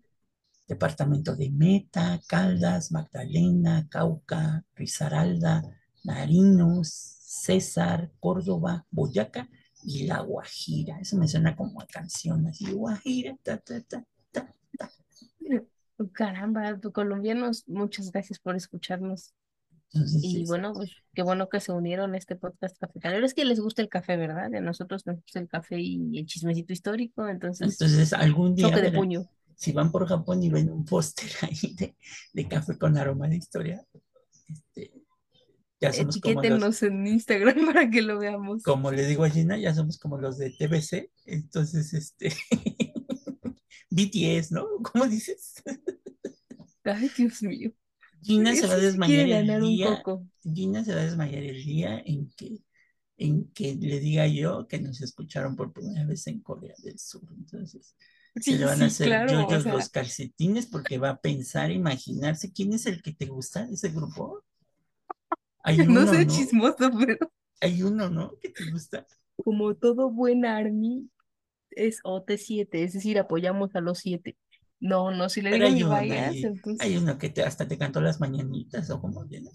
[0.66, 5.62] Departamento de Meta, Caldas, Magdalena, Cauca, Risaralda,
[6.05, 9.48] Narinos, César, Córdoba, Boyaca
[9.83, 10.98] y La Guajira.
[11.00, 14.55] Eso me suena como a canción así, Guajira, ta, ta, ta, ta,
[16.12, 19.34] Caramba, colombianos, muchas gracias por escucharnos
[19.94, 23.26] y bueno, pues qué bueno que se unieron a este podcast cafetalero.
[23.26, 24.54] Es que les gusta el café, ¿verdad?
[24.54, 27.72] A nosotros nos gusta el café y el chismecito histórico, entonces.
[27.72, 28.68] Entonces, algún día.
[28.68, 29.28] de puño.
[29.54, 31.94] Si van por Japón y ven un póster ahí de,
[32.32, 33.86] de, café con aroma de historia,
[34.48, 34.92] este,
[35.80, 38.62] ya somos Etiquétenos en Instagram para que lo veamos.
[38.62, 42.32] Como le digo a Gina, ya somos como los de TBC, entonces, este.
[43.90, 44.66] BTS, ¿no?
[44.90, 45.62] ¿Cómo dices?
[46.85, 47.73] Ay, Dios mío.
[48.23, 50.03] Gina se va a desmayar el día.
[50.42, 52.62] Gina se va a desmayar el día en que,
[53.16, 57.23] en que le diga yo que nos escucharon por primera vez en Corea del Sur.
[57.37, 57.97] Entonces,
[58.37, 62.87] se le van a hacer yo los calcetines porque va a pensar, imaginarse quién es
[62.87, 64.45] el que te gusta de ese grupo.
[65.64, 67.16] Hay uno, no sé chismoso, pero.
[67.61, 68.37] Hay uno, ¿no?
[68.40, 69.07] Que te gusta.
[69.37, 71.09] Como todo buen army
[71.71, 74.37] es OT7, es decir, apoyamos a los siete.
[74.83, 76.85] No, no, si le digo ni vayas, entonces.
[76.85, 79.53] Hay uno que te, hasta te cantó las mañanitas, o como viene.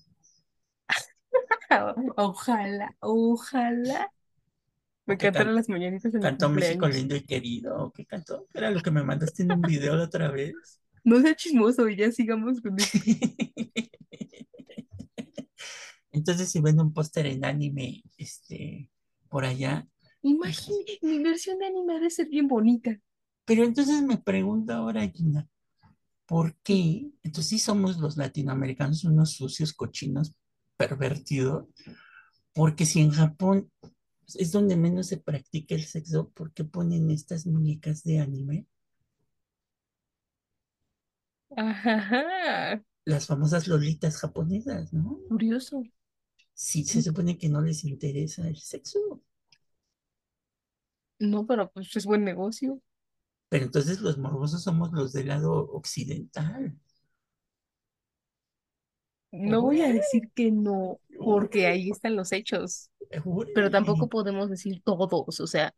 [2.16, 4.10] ojalá, ojalá.
[5.06, 7.76] Me cantaron las mañanitas en ¿Cantó México lindo y querido?
[7.78, 8.48] ¿O qué cantó?
[8.54, 10.80] Era lo que me mandaste en un video de otra vez.
[11.04, 12.98] No sea chismoso y ya sigamos con eso.
[16.12, 18.90] Entonces, si ven un póster en anime, este,
[19.28, 19.86] por allá.
[20.22, 22.98] Imagínate, mi versión de anime debe ser bien bonita.
[23.47, 25.47] Pero entonces me pregunto ahora, Gina,
[26.25, 27.10] ¿por qué?
[27.23, 30.36] Entonces sí somos los latinoamericanos unos sucios, cochinos,
[30.75, 31.65] pervertidos,
[32.53, 33.71] porque si en Japón
[34.36, 38.67] es donde menos se practica el sexo, ¿por qué ponen estas muñecas de anime?
[41.55, 42.83] Ajá.
[43.05, 45.21] Las famosas lolitas japonesas, ¿no?
[45.29, 45.83] Curioso.
[46.53, 49.21] Sí, se supone que no les interesa el sexo.
[51.19, 52.81] No, pero pues es buen negocio.
[53.49, 56.77] Pero entonces los morbosos somos los del lado occidental.
[59.31, 62.89] No voy a decir que no, porque ahí están los hechos.
[63.53, 65.73] Pero tampoco podemos decir todos, o sea,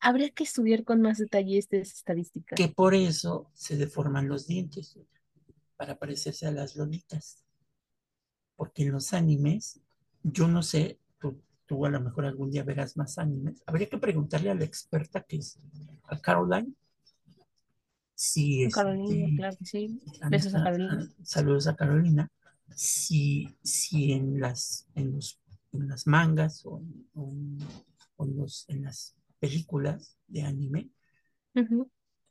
[0.00, 2.56] habría que estudiar con más detalle estas estadísticas.
[2.56, 4.98] Que por eso se deforman los dientes,
[5.76, 7.44] para parecerse a las lolitas.
[8.56, 9.80] Porque en los animes,
[10.22, 10.98] yo no sé,
[11.68, 13.62] tú, a lo mejor algún día verás más animes.
[13.66, 15.60] Habría que preguntarle a la experta que es
[16.04, 16.72] a Caroline.
[18.14, 20.00] Si este, Carolina, claro que sí.
[20.28, 21.08] Besos a Carolina.
[21.22, 22.28] Saludos a Carolina.
[22.74, 25.40] Si, si en, las, en, los,
[25.72, 26.82] en las mangas o,
[27.14, 30.90] en, los, en las películas de anime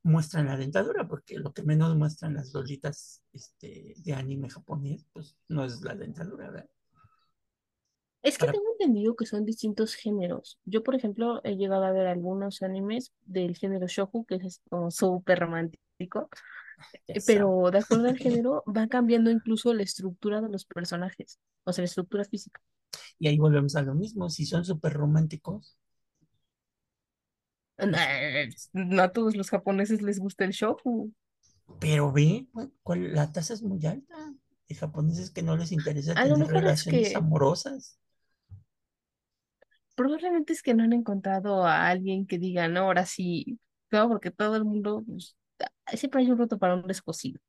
[0.03, 5.37] muestran la dentadura, porque lo que menos muestran las dolitas este, de anime japonés, pues
[5.47, 6.69] no es la dentadura, ¿verdad?
[8.27, 10.59] Es que tengo entendido que son distintos géneros.
[10.65, 14.91] Yo, por ejemplo, he llegado a ver algunos animes del género shoku, que es como
[14.91, 16.29] súper romántico,
[17.07, 21.71] eh, pero de acuerdo al género va cambiando incluso la estructura de los personajes, o
[21.71, 22.61] sea, la estructura física.
[23.17, 25.77] Y ahí volvemos a lo mismo, si son súper románticos.
[28.73, 31.13] No a todos los japoneses les gusta el shoku.
[31.79, 32.45] Pero ve,
[32.85, 34.15] la tasa es muy alta.
[34.69, 37.97] Hay japoneses que no les interesa tener relaciones amorosas
[39.97, 43.59] probablemente es que no han encontrado a alguien que diga, no, ahora sí,
[43.91, 45.35] no, porque todo el mundo, pues,
[45.95, 47.41] siempre hay un roto para un descosido.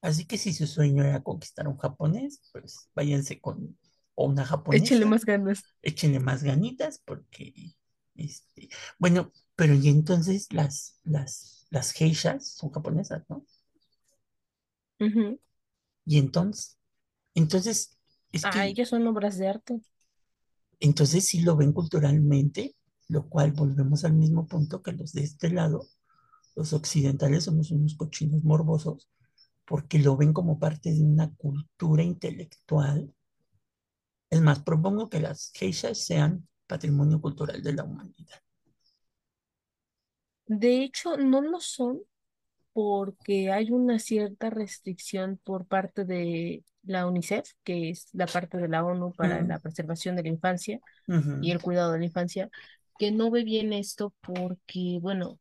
[0.00, 3.76] Así que si su sueño era conquistar a un japonés, pues váyanse con
[4.14, 4.84] o una japonesa.
[4.84, 5.64] Échenle más ganas.
[5.82, 7.74] Échenle más ganitas porque,
[8.14, 13.44] este, bueno, pero y entonces las, las, las geishas son japonesas, ¿no?
[16.06, 16.78] Y entonces,
[17.34, 17.98] entonces,
[18.32, 18.58] es que...
[18.58, 19.80] Ah, ellas son obras de arte.
[20.80, 22.76] Entonces sí lo ven culturalmente,
[23.08, 25.86] lo cual volvemos al mismo punto que los de este lado,
[26.54, 29.08] los occidentales somos unos cochinos morbosos,
[29.66, 33.12] porque lo ven como parte de una cultura intelectual.
[34.30, 38.40] Es más, propongo que las geishas sean patrimonio cultural de la humanidad.
[40.46, 42.02] De hecho, no lo son,
[42.76, 48.68] porque hay una cierta restricción por parte de la UNICEF, que es la parte de
[48.68, 49.46] la ONU para Mm.
[49.46, 52.50] la preservación de la infancia Ujú, y el cuidado de la infancia,
[52.98, 55.40] que no ve bien esto porque, bueno,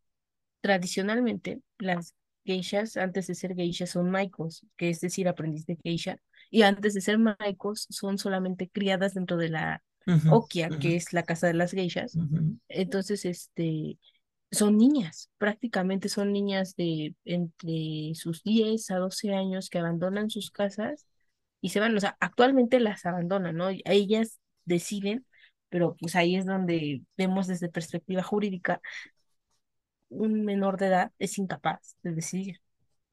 [0.62, 6.20] tradicionalmente las geishas, antes de ser geishas, son maikos, que es decir, aprendiz de geisha,
[6.52, 10.96] y antes de ser maikos son solamente criadas dentro de la ujú, okia, ujú, que
[10.96, 12.20] es la casa de las geishas.
[12.68, 14.00] Entonces, este,
[14.56, 20.52] son niñas, prácticamente son niñas de entre sus 10 a 12 años que abandonan sus
[20.52, 21.06] casas
[21.62, 23.70] y se van, o sea, actualmente las abandonan, ¿no?
[23.86, 25.26] Ellas deciden,
[25.70, 28.82] pero pues ahí es donde vemos desde perspectiva jurídica,
[30.10, 32.62] un menor de edad es incapaz de decidir.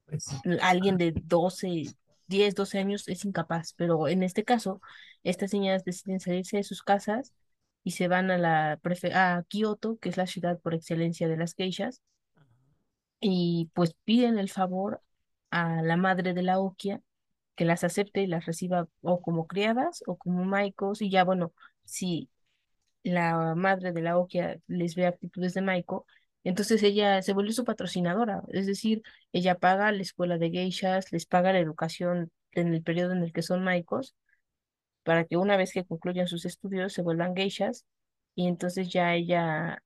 [0.05, 0.27] Pues.
[0.61, 1.85] Alguien de 12,
[2.27, 4.81] 10, 12 años es incapaz, pero en este caso,
[5.23, 7.33] estas niñas deciden salirse de sus casas
[7.83, 8.79] y se van a la
[9.13, 12.01] a Kioto, que es la ciudad por excelencia de las geishas,
[13.19, 15.01] y pues piden el favor
[15.51, 17.01] a la madre de la Okia
[17.55, 21.53] que las acepte y las reciba o como criadas o como maicos y ya bueno,
[21.85, 22.29] si
[23.03, 26.05] la madre de la Okia les ve actitudes de Maiko,
[26.43, 29.01] entonces ella se vuelve su patrocinadora, es decir,
[29.33, 33.33] ella paga la escuela de geishas, les paga la educación en el periodo en el
[33.33, 34.15] que son Maikos,
[35.03, 37.85] para que una vez que concluyan sus estudios se vuelvan geishas
[38.35, 39.81] y entonces ya ella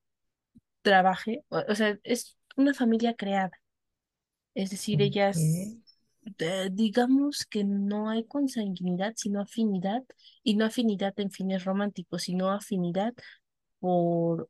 [0.82, 3.52] trabaje, o, o sea, es una familia creada,
[4.58, 5.38] es decir, ellas,
[6.40, 10.04] eh, digamos que no hay consanguinidad, sino afinidad,
[10.44, 13.14] y no afinidad en fines románticos, sino afinidad
[13.80, 14.50] por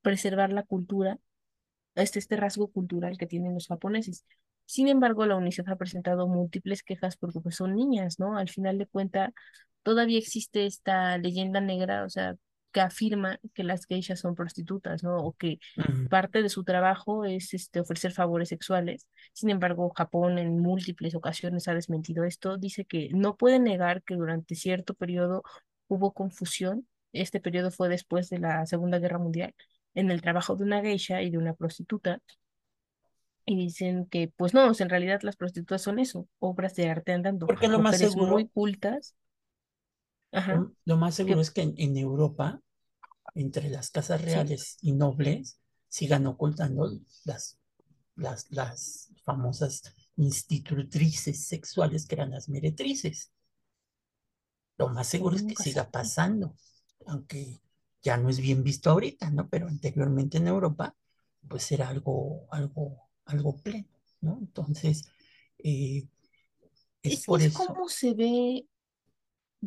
[0.00, 1.18] preservar la cultura,
[1.94, 4.24] este, este rasgo cultural que tienen los japoneses.
[4.64, 8.38] Sin embargo, la UNICEF ha presentado múltiples quejas porque pues, son niñas, ¿no?
[8.38, 9.30] Al final de cuentas,
[9.84, 12.34] todavía existe esta leyenda negra, o sea,
[12.72, 15.18] que afirma que las geishas son prostitutas, ¿no?
[15.18, 15.60] O que
[16.10, 19.06] parte de su trabajo es este, ofrecer favores sexuales.
[19.32, 22.56] Sin embargo, Japón en múltiples ocasiones ha desmentido esto.
[22.56, 25.44] Dice que no puede negar que durante cierto periodo
[25.86, 26.88] hubo confusión.
[27.12, 29.54] Este periodo fue después de la Segunda Guerra Mundial
[29.94, 32.18] en el trabajo de una geisha y de una prostituta.
[33.46, 37.46] Y dicen que, pues no, en realidad las prostitutas son eso, obras de arte andando,
[37.46, 39.14] Porque lo más mujeres muy seguro, cultas.
[40.34, 42.60] Ajá, lo, lo más seguro es que en, en Europa,
[43.34, 44.24] entre las casas sí.
[44.24, 46.90] reales y nobles, sigan ocultando
[47.24, 47.58] las,
[48.16, 49.82] las, las famosas
[50.16, 53.32] institutrices sexuales que eran las meretrices.
[54.78, 56.56] Lo más seguro es que Nunca siga pasando,
[57.06, 57.60] aunque
[58.02, 59.48] ya no es bien visto ahorita, ¿no?
[59.48, 60.96] Pero anteriormente en Europa,
[61.48, 63.88] pues era algo, algo, algo pleno,
[64.20, 64.38] ¿no?
[64.40, 65.04] Entonces,
[65.58, 66.08] eh,
[67.02, 67.58] es Es, por es eso.
[67.66, 68.66] como se ve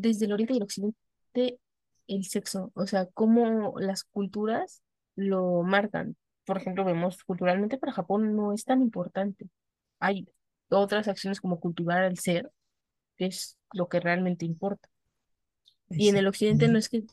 [0.01, 1.59] desde el oriente y el occidente
[2.07, 4.81] el sexo, o sea, cómo las culturas
[5.15, 6.15] lo marcan.
[6.45, 9.49] Por ejemplo, vemos culturalmente para Japón no es tan importante.
[9.99, 10.27] Hay
[10.69, 12.49] otras acciones como cultivar el ser,
[13.17, 14.89] que es lo que realmente importa.
[15.89, 17.03] Y en el occidente no es que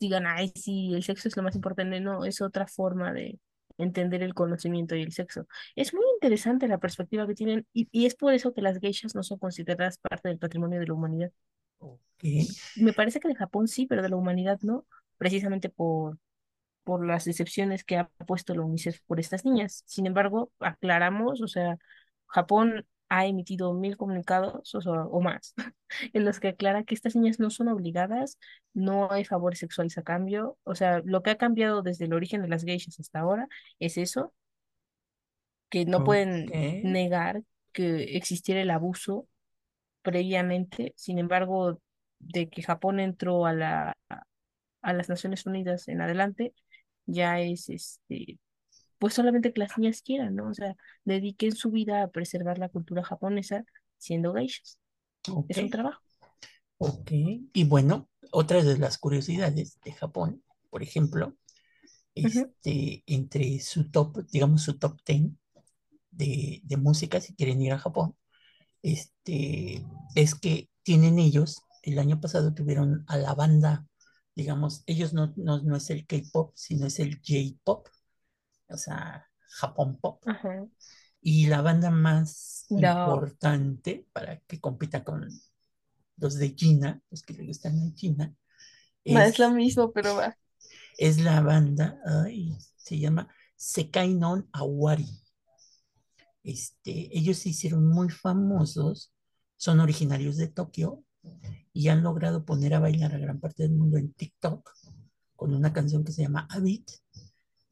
[0.00, 3.38] digan, ay, sí, el sexo es lo más importante, no, es otra forma de
[3.78, 5.46] entender el conocimiento y el sexo.
[5.74, 9.14] Es muy interesante la perspectiva que tienen y, y es por eso que las geishas
[9.14, 11.32] no son consideradas parte del patrimonio de la humanidad.
[12.76, 14.86] Me parece que de Japón sí, pero de la humanidad no,
[15.18, 16.18] precisamente por,
[16.84, 19.82] por las excepciones que ha puesto la UNICEF por estas niñas.
[19.86, 21.76] Sin embargo, aclaramos, o sea,
[22.26, 25.54] Japón ha emitido mil comunicados o, sea, o más
[26.12, 28.38] en los que aclara que estas niñas no son obligadas,
[28.72, 32.42] no hay favores sexuales a cambio, o sea, lo que ha cambiado desde el origen
[32.42, 34.32] de las geishas hasta ahora es eso,
[35.68, 36.46] que no pueden
[36.84, 39.26] negar que existiera el abuso
[40.04, 41.80] previamente, sin embargo,
[42.20, 43.96] de que Japón entró a la
[44.84, 46.54] a las Naciones Unidas en adelante,
[47.06, 48.38] ya es este,
[48.98, 50.50] pues solamente que las niñas quieran, ¿no?
[50.50, 53.64] O sea, dediquen su vida a preservar la cultura japonesa
[53.98, 54.78] siendo geishas.
[55.48, 56.02] Es un trabajo.
[56.78, 57.10] Ok.
[57.12, 61.34] Y bueno, otra de las curiosidades de Japón, por ejemplo,
[62.14, 65.32] este, entre su top, digamos su top 10
[66.10, 68.14] de, de música, si quieren ir a Japón,
[68.84, 69.84] este,
[70.16, 73.88] es que tienen ellos, el año pasado tuvieron a la banda,
[74.36, 77.88] digamos, ellos no, no, no es el K-pop, sino es el J-pop,
[78.68, 79.28] o sea,
[79.60, 80.24] Japón pop.
[80.26, 80.66] Ajá.
[81.20, 83.24] Y la banda más No.
[83.24, 85.28] importante para que compita con
[86.18, 88.34] los de China, los que le gustan a China,
[89.08, 90.36] No, es lo es, mismo, pero va.
[90.98, 95.08] es la banda, ay, se llama Sekai non Awari.
[96.44, 99.12] Este, ellos se hicieron muy famosos,
[99.56, 101.02] son originarios de Tokio
[101.72, 104.70] y han logrado poner a bailar a gran parte del mundo en TikTok
[105.34, 106.88] con una canción que se llama Habit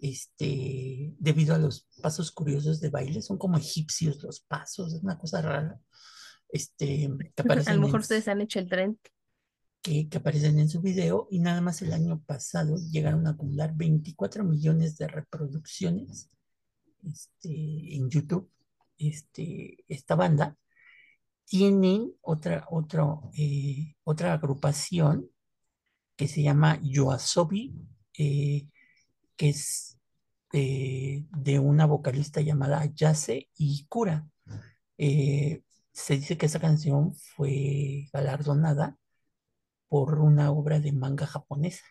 [0.03, 5.16] este, debido a los pasos curiosos de baile, son como egipcios los pasos, es una
[5.16, 5.81] cosa rara.
[6.49, 8.99] Este, que a lo mejor ustedes han hecho el tren.
[9.81, 13.75] Que, que, aparecen en su video y nada más el año pasado llegaron a acumular
[13.77, 16.31] 24 millones de reproducciones
[17.05, 18.51] este, en YouTube.
[19.09, 20.57] Este, esta banda
[21.44, 22.66] tienen otra,
[23.36, 25.28] eh, otra agrupación
[26.16, 27.74] que se llama Yoasobi,
[28.18, 28.68] eh,
[29.36, 29.98] que es
[30.53, 34.28] eh, de una vocalista llamada Yase y Kura.
[35.92, 38.96] se dice que esa canción fue galardonada
[39.88, 41.84] por una obra de manga japonesa.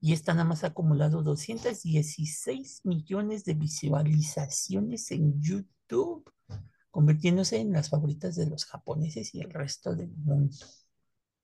[0.00, 6.32] Y esta nada más ha acumulado 216 millones de visualizaciones en YouTube
[6.90, 10.56] convirtiéndose en las favoritas de los japoneses y el resto del mundo.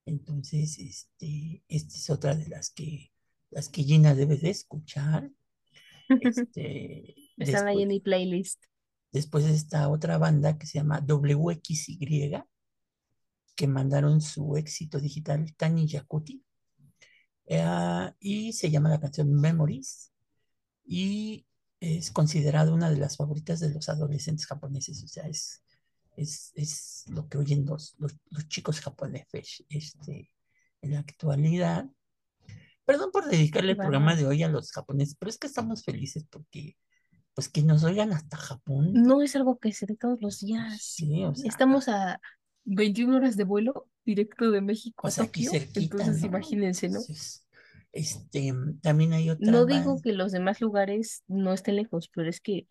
[0.06, 3.12] Entonces, este, esta es otra de las que,
[3.50, 5.30] las que Gina debe de escuchar.
[6.20, 8.62] Este, Están ahí en mi playlist.
[9.10, 12.42] Después está otra banda que se llama WXY,
[13.56, 16.44] que mandaron su éxito digital Tani Yakuti.
[17.46, 20.12] Eh, y se llama la canción Memories.
[20.84, 21.46] Y
[21.80, 25.62] es considerada una de las favoritas de los adolescentes japoneses, o sea, es,
[26.16, 30.30] es, lo que oyen los, los, chicos japoneses este,
[30.80, 31.86] en la actualidad.
[32.84, 36.24] Perdón por dedicarle el programa de hoy a los japoneses, pero es que estamos felices
[36.28, 36.76] porque,
[37.34, 38.92] pues, que nos oigan hasta Japón.
[38.92, 40.80] No es algo que se ve todos los días.
[40.80, 42.20] Sí, o sea, Estamos a
[42.64, 47.00] 21 horas de vuelo directo de México a Tokio, entonces imagínense, ¿no?
[47.92, 48.52] Este,
[48.82, 49.52] también hay otra.
[49.52, 52.66] No digo que los demás lugares no estén lejos, pero es que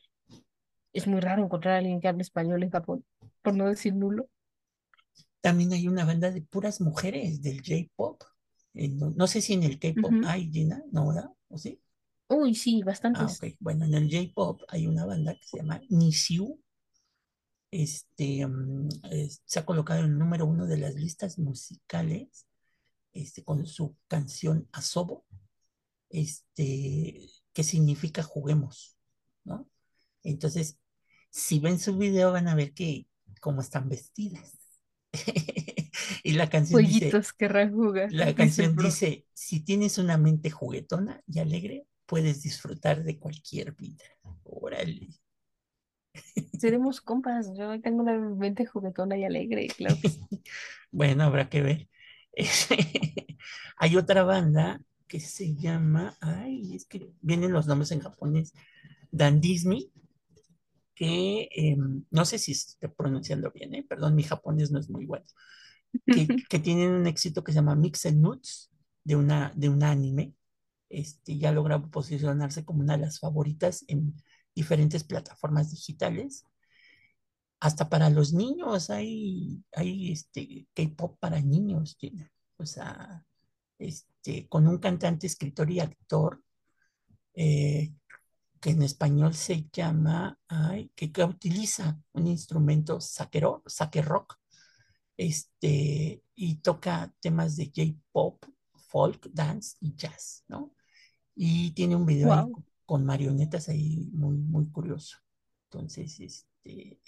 [0.94, 3.06] es muy raro encontrar a alguien que hable español en Japón,
[3.42, 4.30] por no decir nulo.
[5.42, 8.22] También hay una banda de puras mujeres del J-pop.
[8.74, 11.10] No, sé si en el K-pop hay, Gina, ¿no?
[11.10, 11.30] ¿verdad?
[11.50, 11.80] ¿O sí?
[12.30, 13.40] Uy, sí, bastantes.
[13.44, 16.60] Ah, Bueno, en el J-pop hay una banda que se llama Nisiu.
[17.76, 18.88] Este mm,
[19.46, 22.46] se ha colocado en el número uno de las listas musicales
[23.14, 25.26] este, con su canción Asobo,
[26.10, 28.96] este, que significa juguemos,
[29.44, 29.68] ¿no?
[30.22, 30.78] Entonces,
[31.32, 33.08] si ven su video van a ver que
[33.42, 34.60] cómo están vestidas.
[36.24, 37.48] y la canción dice, que
[38.12, 44.06] La canción dice, si tienes una mente juguetona y alegre, puedes disfrutar de cualquier vida.
[44.44, 45.23] Órale.
[46.60, 49.96] Seremos compas, yo tengo una mente juguetona y alegre, claro.
[50.92, 51.90] bueno, habrá que ver.
[53.78, 58.54] Hay otra banda que se llama, ay, es que vienen los nombres en japonés,
[59.12, 59.92] Dandismi,
[60.96, 63.86] que em, no sé si estoy pronunciando bien, ¿eh?
[63.88, 65.26] perdón, mi japonés no es muy bueno,
[66.06, 68.72] que, tienen un éxito que se llama Mix and Nuts,
[69.04, 70.34] de, una, de un anime,
[70.90, 74.16] este, ya logra posicionarse como una de las favoritas en
[74.56, 76.46] diferentes plataformas digitales.
[77.60, 81.98] Hasta para los niños hay, hay este K-pop para niños,
[82.58, 83.26] o sea,
[83.80, 86.44] este, con un cantante, escritor y actor
[87.34, 87.94] eh,
[88.60, 93.42] que en español se llama, ay, que, utiliza un instrumento sake
[94.02, 94.38] rock,
[95.18, 98.46] este, y toca temas de J-pop,
[98.88, 100.74] folk, dance y jazz, ¿no?
[101.36, 102.50] Y tiene un video
[102.86, 105.18] con marionetas ahí muy, muy curioso.
[105.70, 107.00] Entonces, este,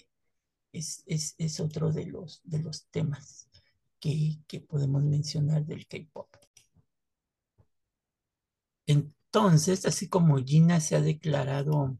[0.72, 3.48] es, otro de los, de los temas
[4.00, 6.28] que, podemos mencionar del K-Pop.
[8.86, 11.98] Entonces, así como Gina se ha declarado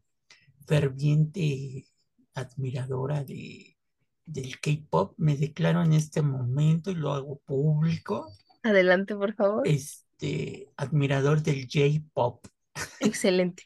[0.65, 1.85] ferviente
[2.33, 3.77] admiradora de,
[4.25, 8.31] del K-Pop, me declaro en este momento y lo hago público.
[8.63, 9.67] Adelante, por favor.
[9.67, 12.45] Este, admirador del J-Pop.
[12.99, 13.63] Excelente.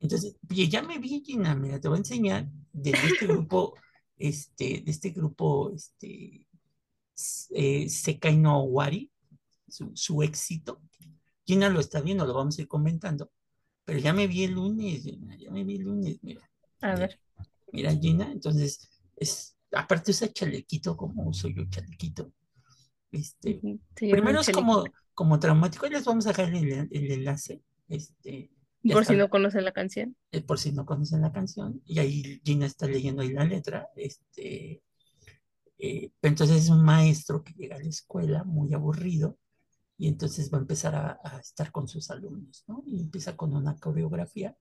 [0.00, 3.74] Entonces, ya me vi, Gina, mira, te voy a enseñar de este grupo
[4.18, 6.46] este, de este grupo, este,
[7.50, 9.10] eh, Sekai no Wari,
[9.68, 10.80] su, éxito.
[11.46, 13.30] Gina lo está viendo, lo vamos a ir comentando.
[13.84, 16.48] Pero ya me vi el lunes, ya me vi el lunes, mira.
[16.80, 17.18] A ver.
[17.72, 22.32] Mira, Gina, entonces, es, aparte usa chalequito como uso yo chalequito.
[23.10, 23.60] Este,
[23.94, 24.84] primero es como,
[25.14, 27.62] como traumático, les vamos a dejar el, el enlace.
[27.88, 28.50] Este,
[28.92, 30.16] por si no conocen la canción.
[30.30, 31.82] Eh, por si no conocen la canción.
[31.84, 33.88] Y ahí Gina está leyendo ahí la letra.
[33.96, 34.82] Este,
[35.78, 39.38] eh, entonces es un maestro que llega a la escuela muy aburrido
[39.96, 42.84] y entonces va a empezar a, estar con sus alumnos, ¿no?
[42.86, 44.56] Y empieza con una coreografía.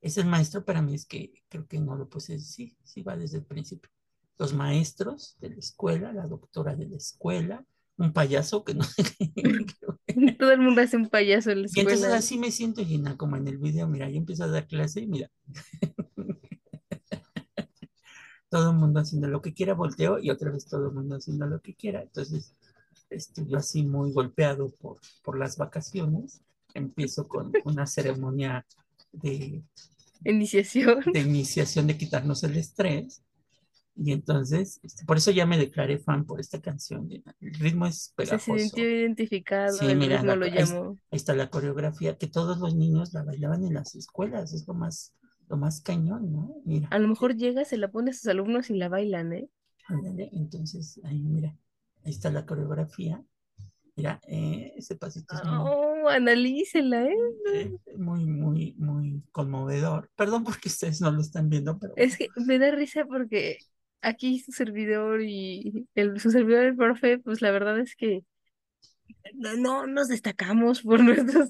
[0.00, 3.16] Es el maestro, para mí es que creo que no lo puse, sí, sí va
[3.16, 3.90] desde el principio.
[4.38, 7.66] Los maestros de la escuela, la doctora de la escuela,
[7.98, 8.84] un payaso que no
[10.38, 12.16] Todo el mundo hace un payaso en la Y entonces escuela.
[12.18, 15.06] así me siento, Gina, como en el video, mira, yo empiezo a dar clase y
[15.06, 15.30] mira.
[18.48, 21.46] todo el mundo haciendo lo que quiera, volteo y otra vez todo el mundo haciendo
[21.46, 22.02] lo que quiera.
[22.02, 22.54] Entonces,
[23.10, 26.40] este, yo así muy golpeado por, por las vacaciones,
[26.74, 28.64] empiezo con una ceremonia
[29.12, 29.62] de,
[30.24, 31.04] Iniciación.
[31.12, 33.22] de iniciación de quitarnos el estrés.
[34.00, 37.08] Y entonces, este, por eso ya me declaré fan por esta canción.
[37.40, 38.58] El ritmo es Se pegajoso.
[38.58, 40.90] sintió identificado, Sí, el mira, ritmo la- lo ahí- llamó.
[41.10, 44.74] Ahí está la coreografía que todos los niños la bailaban en las escuelas, es lo
[44.74, 45.14] más,
[45.48, 46.54] lo más cañón, ¿no?
[46.64, 49.48] Mira, A lo mejor llega, se la pone a sus alumnos y la bailan, ¿eh?
[49.88, 51.56] ándale, entonces ahí mira,
[52.04, 53.22] ahí está la coreografía.
[53.96, 57.16] Mira, eh, ese pasito es muy, Oh, analícela, ¿eh?
[57.54, 60.08] eh, muy, muy, muy conmovedor.
[60.14, 63.58] Perdón porque ustedes no lo están viendo, pero Es que me da risa porque
[64.02, 68.24] aquí su servidor y el, su servidor, el profe, pues la verdad es que
[69.34, 71.48] no, no nos destacamos por nuestros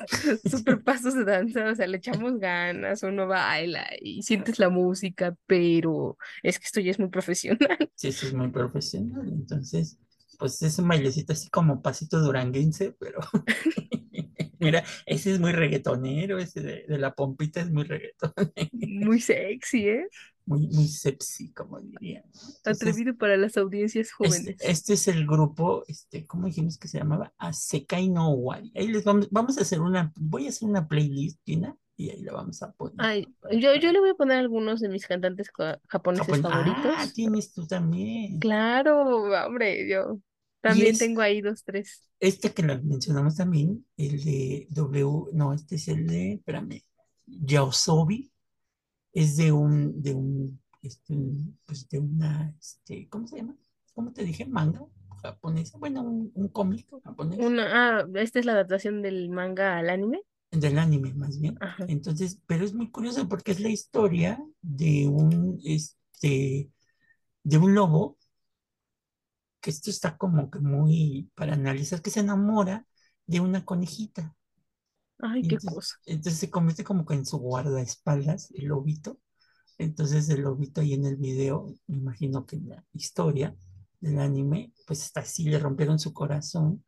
[0.51, 5.35] super pasos de danza, o sea, le echamos ganas, uno baila y sientes la música,
[5.47, 7.79] pero es que esto ya es muy profesional.
[7.95, 9.29] sí, eso es muy profesional.
[9.29, 9.99] Entonces,
[10.39, 13.21] pues es un bailecito así como pasito duranguense, pero
[14.59, 18.53] mira, ese es muy reggaetonero, ese de, de la pompita es muy reggaetonero.
[18.73, 20.09] Muy sexy, ¿eh?
[20.49, 22.23] Muy, muy sepsi, como diría.
[22.25, 22.41] ¿no?
[22.57, 24.57] Entonces, Atrevido para las audiencias jóvenes.
[24.61, 27.33] este es el grupo, este, ¿cómo dijimos que se llamaba?
[27.39, 28.73] Asekai no Wari.
[28.75, 32.23] Ahí les vamos, vamos a hacer una, voy a hacer una playlist, Gina, y ahí
[32.23, 32.97] la vamos a poner.
[32.99, 36.95] Ay, yo, yo le voy a poner algunos de mis cantantes ja- japoneses Japón- favoritos.
[36.97, 38.39] Ah, tienes tú también.
[38.39, 39.03] Claro,
[39.47, 40.21] hombre, yo
[40.63, 42.09] también es- tengo ahí dos, tres.
[42.21, 46.83] Este que lo mencionamos también, el de W, no, este es el de, espérame,
[47.27, 48.31] Yaosobi,
[49.19, 51.15] es de un, de un, este,
[51.67, 53.57] pues de una, este, ¿cómo se llama?
[53.95, 54.47] ¿Cómo te dije?
[54.47, 54.87] Manga
[55.23, 59.91] japonesa, bueno, un, un cómic japonés, Una, ah, esta es la adaptación del manga al
[59.91, 60.23] anime.
[60.53, 61.57] del anime más bien.
[61.61, 61.85] Ajá.
[61.89, 66.71] Entonces, pero es muy curioso porque es la historia de un, este,
[67.43, 68.17] de un lobo,
[69.61, 72.87] que esto está como que muy para analizar, que se enamora
[73.27, 74.37] de una conejita.
[75.21, 75.97] Ay, qué entonces, cosa.
[76.07, 79.19] entonces se convierte como que en su guardaespaldas, el lobito.
[79.79, 83.57] Entonces el lobito ahí en el video, me imagino que en la historia
[84.01, 86.85] del anime, pues está así, le rompieron su corazón.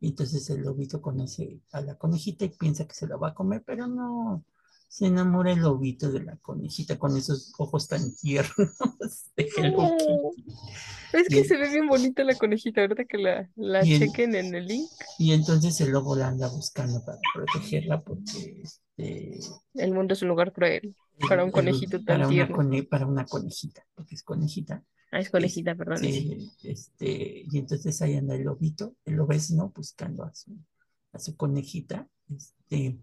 [0.00, 3.34] Y entonces el lobito conoce a la conejita y piensa que se la va a
[3.34, 4.44] comer, pero no.
[4.92, 8.52] Se enamora el lobito de la conejita con esos ojos tan tiernos
[9.36, 10.52] de Hello Kitty.
[11.14, 14.34] Es que Y- se ve bien bonita la conejita, ahorita que la, la el- chequen
[14.34, 14.90] en el link.
[15.18, 19.38] Y entonces el lobo la anda buscando para protegerla porque este,
[19.74, 20.94] El mundo es un lugar cruel.
[21.26, 22.56] Para un conejito tan para una tierno.
[22.56, 24.84] cone- para una conejita, porque es conejita.
[25.10, 25.98] Ah, es conejita, perdón.
[25.98, 30.54] Sí, este, y entonces ahí anda el lobito, el lobesno, buscando a su,
[31.12, 32.06] a su conejita.
[32.34, 32.98] Este,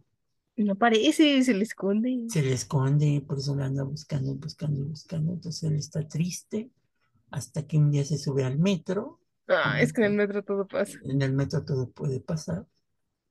[0.59, 2.25] No parece, se le esconde.
[2.27, 5.31] se le esconde, por eso la anda buscando, buscando, buscando.
[5.31, 6.69] Entonces él está triste
[7.31, 9.21] hasta que un día se sube al metro.
[9.47, 10.99] Ah, es que en el metro todo pasa.
[11.05, 12.67] En el metro todo puede pasar.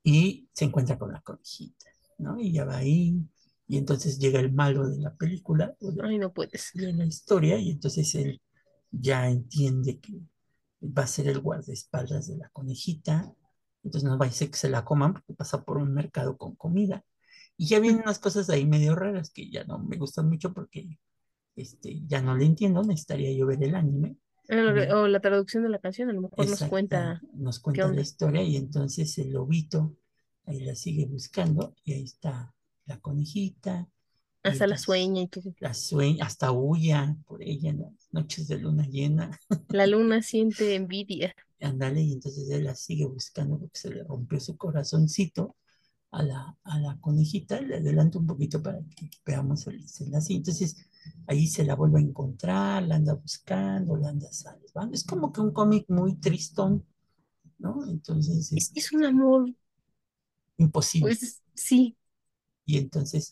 [0.02, 1.84] Y se encuentra con la conejita,
[2.16, 2.40] ¿no?
[2.40, 3.20] Y ya va ahí.
[3.66, 6.70] Y entonces llega el malo de la película, de, Ay, no puedes.
[6.72, 8.40] de la historia, y entonces él
[8.90, 10.14] ya entiende que
[10.82, 13.30] va a ser el guardaespaldas de la conejita.
[13.84, 16.54] Entonces no va a ser que se la coman porque pasa por un mercado con
[16.56, 17.04] comida.
[17.58, 20.98] Y ya vienen unas cosas ahí medio raras que ya no me gustan mucho porque
[21.56, 24.16] este, ya no le entiendo, necesitaría yo ver el anime.
[24.94, 27.20] O la traducción de la canción, a lo mejor nos Exacto, cuenta.
[27.34, 29.94] nos cuenta la historia y entonces el lobito
[30.46, 32.54] ahí la sigue buscando y ahí está
[32.86, 33.88] la conejita.
[34.42, 35.52] Hasta la sueña y todo.
[35.58, 39.38] La sueña, hasta huya por ella en las noches de luna llena.
[39.68, 41.34] La luna siente envidia.
[41.60, 45.56] Ándale, y entonces él la sigue buscando porque se le rompió su corazoncito
[46.10, 47.60] a la, a la conejita.
[47.60, 50.34] Le adelanto un poquito para que veamos el desenlace.
[50.34, 50.76] Entonces
[51.26, 54.94] ahí se la vuelve a encontrar, la anda buscando, la anda salvando.
[54.94, 56.84] Es como que un cómic muy tristón,
[57.58, 57.86] ¿no?
[57.88, 59.50] Entonces Es, un amor,
[60.58, 61.08] imposible.
[61.08, 61.96] pues sí,
[62.66, 63.30] Y entonces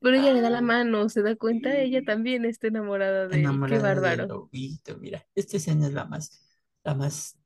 [0.00, 3.48] pero ella le da la mano, se da cuenta, ella también está enamorada de.
[3.64, 4.26] Qué enamorada del bárbaro.
[4.28, 6.40] lobito, mira, esta escena es la más,
[6.84, 7.36] la más,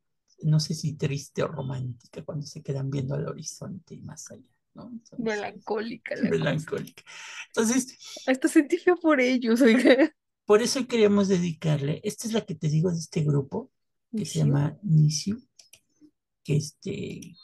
[0.42, 4.44] no sé si triste o romántica, cuando se quedan viendo al horizonte y más allá,
[4.74, 4.88] ¿no?
[4.92, 6.66] Entonces, Melancólica la cosa.
[6.68, 7.02] melancólica.
[7.48, 10.14] Entonces, Hasta sentí feo por ellos, oiga.
[10.44, 13.70] por eso queríamos dedicarle, esta es la que te digo de este grupo,
[14.16, 15.40] que se llama Nisiu,
[16.44, 17.36] que este,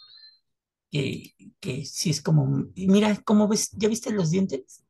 [0.90, 2.46] que, que sí es como,
[2.76, 3.70] mira, ¿cómo ves?
[3.72, 4.84] ¿Ya viste los dientes?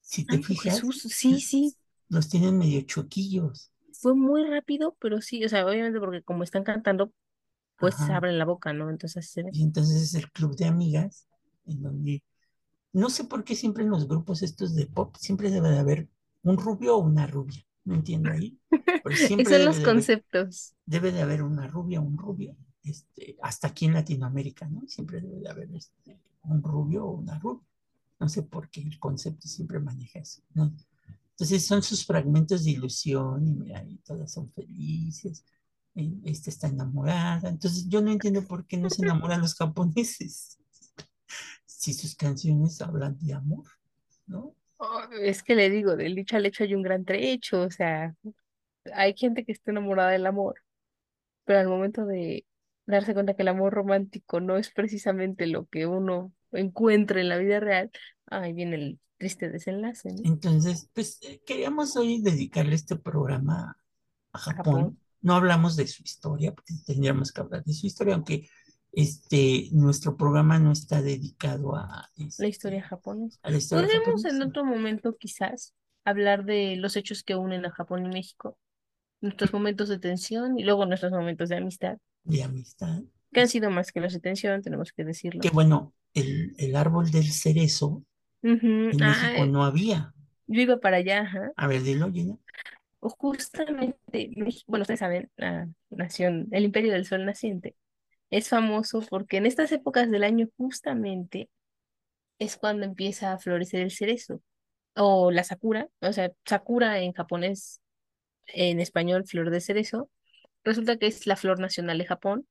[0.00, 1.76] Si te Ay, fijas, Jesús, sí, sí.
[2.10, 3.72] los tienen medio chuequillos.
[3.92, 7.12] Fue muy rápido, pero sí, o sea, obviamente porque como están cantando,
[7.78, 8.16] pues Ajá.
[8.16, 8.90] abren la boca, ¿no?
[8.90, 9.50] Entonces así se ve.
[9.52, 11.28] Y entonces es el club de amigas,
[11.66, 12.22] en donde
[12.92, 16.08] no sé por qué siempre en los grupos estos de pop siempre debe de haber
[16.42, 17.64] un rubio o una rubia.
[17.84, 18.58] No entiendo ahí.
[19.14, 20.74] Siempre Esos son los de haber, conceptos.
[20.84, 22.54] debe de haber una rubia o un rubio.
[22.82, 24.86] Este, hasta aquí en Latinoamérica, ¿no?
[24.86, 27.66] Siempre debe de haber este, un rubio o una rubia.
[28.20, 30.70] No sé por qué el concepto siempre maneja eso, ¿no?
[31.30, 35.44] Entonces son sus fragmentos de ilusión y mira, y todas son felices.
[36.24, 37.48] Esta está enamorada.
[37.48, 40.56] Entonces yo no entiendo por qué no se enamoran los japoneses.
[41.66, 43.64] Si sus canciones hablan de amor,
[44.26, 44.56] ¿no?
[44.78, 48.16] Oh, es que le digo, del dicho al hecho hay un gran trecho, o sea,
[48.92, 50.56] hay gente que está enamorada del amor,
[51.44, 52.44] pero al momento de
[52.86, 57.38] darse cuenta que el amor romántico no es precisamente lo que uno encuentra en la
[57.38, 57.92] vida real,
[58.26, 60.22] ahí viene el triste desenlace, ¿no?
[60.24, 63.78] Entonces, pues eh, queríamos hoy dedicarle este programa
[64.32, 64.64] a Japón.
[64.64, 64.98] Japón.
[65.20, 68.48] No hablamos de su historia, porque tendríamos que hablar de su historia, aunque
[68.92, 73.38] este, nuestro programa no está dedicado a, La este, historia japonesa.
[73.42, 73.88] a la historia
[74.24, 78.58] en otro momento quizás hablar de los hechos que unen a Japón y México,
[79.20, 83.02] nuestros momentos de tensión y luego nuestros momentos de amistad, de amistad.
[83.32, 85.40] que han sido más que los de tensión, tenemos que decirlo.
[85.40, 88.04] Que bueno, el, el árbol del cerezo
[88.42, 90.14] en México no había.
[90.46, 91.52] yo iba para allá, ajá.
[91.56, 92.36] A ver, dilo, Gina.
[93.00, 94.32] Justamente,
[94.66, 97.76] bueno, ustedes saben, la nación, el Imperio del Sol naciente,
[98.30, 101.48] es famoso porque en estas épocas del año justamente
[102.38, 104.42] es cuando empieza a florecer el cerezo
[104.96, 107.80] o la sakura, o sea, sakura en japonés,
[108.48, 110.10] en español, flor de cerezo,
[110.64, 112.48] resulta que es la flor nacional de Japón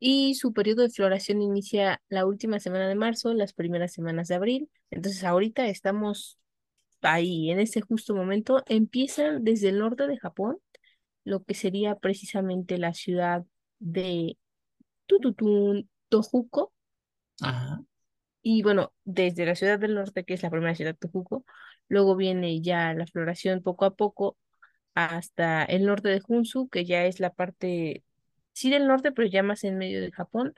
[0.00, 4.36] y su periodo de floración inicia la última semana de marzo, las primeras semanas de
[4.36, 4.70] abril.
[4.90, 6.38] Entonces ahorita estamos
[7.02, 10.58] ahí, en ese justo momento, empiezan desde el norte de Japón,
[11.24, 13.44] lo que sería precisamente la ciudad
[13.78, 14.38] de
[15.06, 16.72] Tututun, Tohoku,
[17.42, 17.82] Ajá.
[18.42, 21.44] y bueno, desde la ciudad del norte, que es la primera ciudad, Tohoku,
[21.88, 24.36] luego viene ya la floración poco a poco
[24.94, 28.04] hasta el norte de Hunsu, que ya es la parte,
[28.52, 30.54] sí del norte, pero ya más en medio de Japón,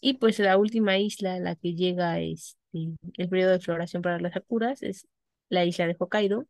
[0.00, 2.58] y pues la última isla a la que llega este,
[3.16, 5.06] el periodo de floración para las sakuras es
[5.48, 6.46] la isla de Hokkaido.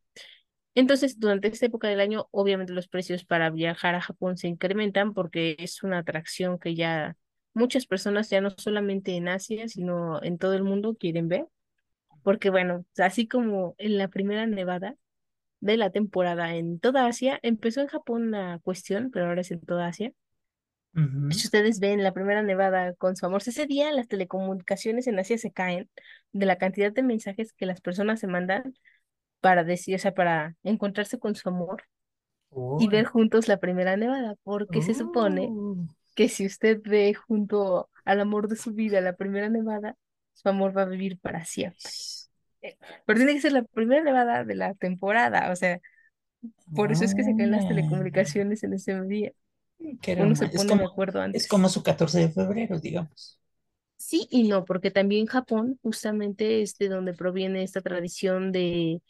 [0.74, 5.14] Entonces, durante esta época del año, obviamente los precios para viajar a Japón se incrementan
[5.14, 7.16] porque es una atracción que ya
[7.52, 11.46] muchas personas, ya no solamente en Asia, sino en todo el mundo quieren ver.
[12.22, 14.96] Porque bueno, así como en la primera nevada
[15.60, 19.60] de la temporada en toda Asia, empezó en Japón la cuestión, pero ahora es en
[19.60, 20.12] toda Asia.
[20.94, 21.32] Ujú.
[21.32, 25.38] Si ustedes ven la primera nevada con su amor, ese día las telecomunicaciones en Asia
[25.38, 25.88] se caen
[26.32, 28.74] de la cantidad de mensajes que las personas se mandan
[29.40, 31.84] para decir, o sea, para encontrarse con su amor
[32.78, 35.50] y ver juntos la primera nevada, porque se supone
[36.14, 39.96] que si usted ve junto al amor de su vida la primera nevada,
[40.32, 41.80] su amor va a vivir para siempre.
[42.62, 42.76] Eh,
[43.06, 45.80] Pero tiene que ser la primera nevada de la temporada, o sea,
[46.74, 47.68] por eso es que se caen las Oh.
[47.68, 49.32] telecomunicaciones en ese día.
[50.16, 51.48] Uno se Es pone de acuerdo es antes.
[51.48, 53.38] como su 14 de febrero, digamos.
[53.98, 59.02] Sí y no, porque también Japón justamente es de donde proviene esta tradición de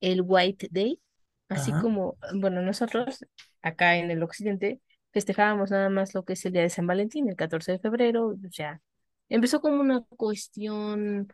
[0.00, 1.00] el White Day,
[1.48, 1.82] así Ajá.
[1.82, 3.26] como, bueno, nosotros
[3.62, 4.80] acá en el occidente
[5.12, 8.28] festejábamos nada más lo que es el día de San Valentín, el 14 de febrero,
[8.28, 8.82] o sea,
[9.30, 11.28] empezó como una cuestión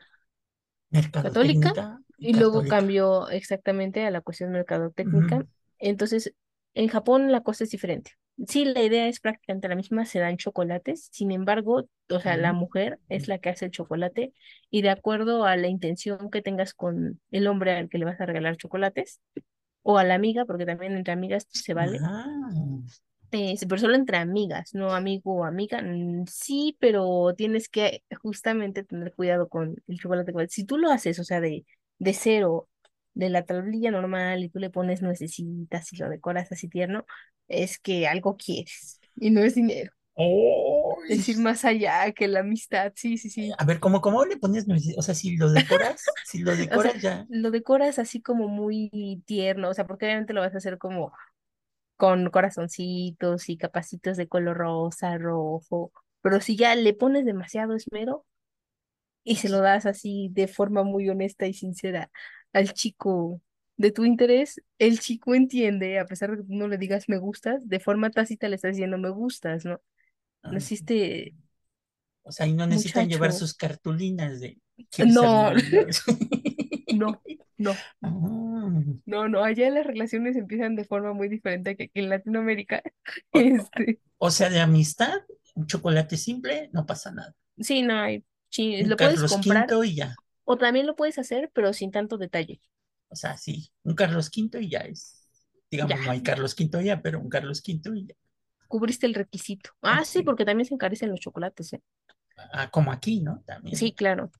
[1.21, 1.75] católica
[2.21, 5.37] y luego cambió exactamente a la cuestión mercadotécnica.
[5.37, 5.49] Ujú.
[5.79, 6.35] Entonces,
[6.75, 8.13] en Japón la cosa es diferente.
[8.47, 12.53] Sí, la idea es prácticamente la misma, se dan chocolates, sin embargo, o sea, la
[12.53, 14.33] mujer es la que hace el chocolate
[14.71, 18.21] y de acuerdo a la intención que tengas con el hombre al que le vas
[18.21, 19.21] a regalar chocolates
[19.83, 22.99] o a la amiga, porque también entre amigas se vale, Ah,
[23.31, 25.83] eh, pero solo entre amigas, no amigo o amiga.
[25.83, 30.33] mm, Sí, pero tienes que justamente tener cuidado con el chocolate.
[30.49, 31.67] Si tú lo haces, o sea, de,
[31.99, 32.69] de cero,
[33.19, 37.05] de la tablilla normal, y tú le pones nuecesitas y lo decoras así tierno,
[37.49, 39.93] es que algo quieres y no es dinero.
[40.17, 41.19] ¡Ay!
[41.19, 42.93] Es ir más allá que la amistad.
[42.95, 43.51] Sí, sí, sí.
[43.57, 44.67] A ver, ¿cómo, cómo le pones?
[44.97, 47.27] O sea, si lo decoras, si lo O sea, decoras ya.
[47.29, 51.13] lo decoras así como muy tierno, o sea, porque obviamente lo vas a hacer como
[51.97, 55.93] con corazoncitos y capacitos de color rosa, rojo,
[56.23, 58.27] pero si ya le pones demasiado esmero
[59.25, 62.11] y se lo das así de forma muy honesta y sincera
[62.53, 63.41] al chico
[63.77, 67.19] de tu interés, el chico entiende, a pesar de que tú no le digas me
[67.19, 69.81] gustas, de forma tácita le estás diciendo me gustas, ¿no?
[70.51, 71.35] No existe
[72.23, 75.53] O sea, y no necesitan llevar sus cartulinas de ¿quieres ser No,
[76.91, 77.23] no,
[77.59, 77.83] no.
[78.03, 78.71] Ah,
[79.07, 82.83] No, no, allá las relaciones empiezan de forma muy diferente que aquí en Latinoamérica.
[83.33, 85.23] o, Este, o sea, de amistad
[85.55, 87.35] un chocolate simple, no pasa nada.
[87.59, 88.25] Sí, no hay.
[88.51, 90.15] Sí, lo puedes comprar y ya.
[90.49, 92.61] O también lo puedes hacer, pero sin tanto detalle.
[93.11, 95.23] O sea, sí, un Carlos V y ya es.
[95.71, 98.15] Digamos, Ya, no hay Carlos V ya, pero un Carlos V y ya.
[98.67, 99.71] cubriste el requisito.
[99.83, 100.23] Ah, sí, Sí.
[100.23, 101.83] porque también se encarecen los chocolates, ¿eh?
[102.53, 103.43] Ah, como aquí, ¿no?
[103.47, 103.77] También.
[103.77, 104.31] Sí, claro,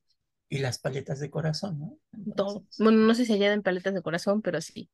[0.49, 1.97] Y las paletas de corazón, ¿no?
[2.35, 2.65] todo.
[2.77, 4.89] Bueno, no sé si allá en paletas de corazón, pero sí.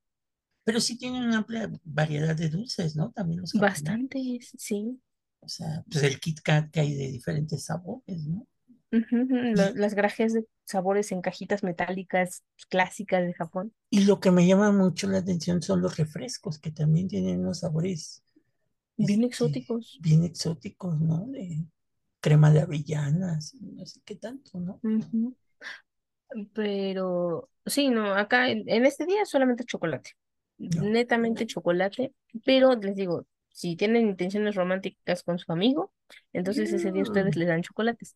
[0.63, 3.11] pero sí tienen una amplia variedad de dulces, ¿no?
[3.11, 3.53] También los.
[3.53, 5.01] Bastantes, sí.
[5.39, 8.47] O sea, pues el Kit Kat que hay de diferentes sabores, ¿no?
[8.91, 13.73] Lo- Las grajeas de sabores en cajitas metálicas clásicas de Japón.
[13.89, 17.59] y lo que me llama mucho la atención son los refrescos, que también tienen unos
[17.59, 18.23] sabores,
[18.97, 20.01] Bien este, exóticos.
[20.01, 21.27] bien exóticos, ¿no?
[21.27, 21.65] De
[22.21, 24.81] crema de avellanas, no sé qué tanto, ¿no?
[26.53, 30.11] Pero sí, no, acá en, en este día solamente chocolate,
[30.59, 30.81] No.
[30.81, 32.13] netamente chocolate,
[32.45, 35.93] pero les digo, si tienen intenciones románticas con su amigo,
[36.33, 37.39] entonces ese día ustedes Mm.
[37.39, 38.15] les dan chocolates.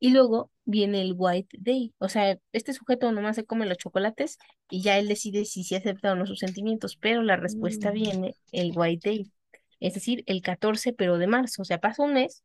[0.00, 4.38] Y luego viene el White Day, o sea, este sujeto nomás se come los chocolates
[4.70, 7.94] y ya él decide si se acepta o no sus sentimientos, pero la respuesta Mm.
[7.94, 9.32] viene el White Day,
[9.80, 12.44] es decir, el 14 pero de marzo, o sea, pasa un mes,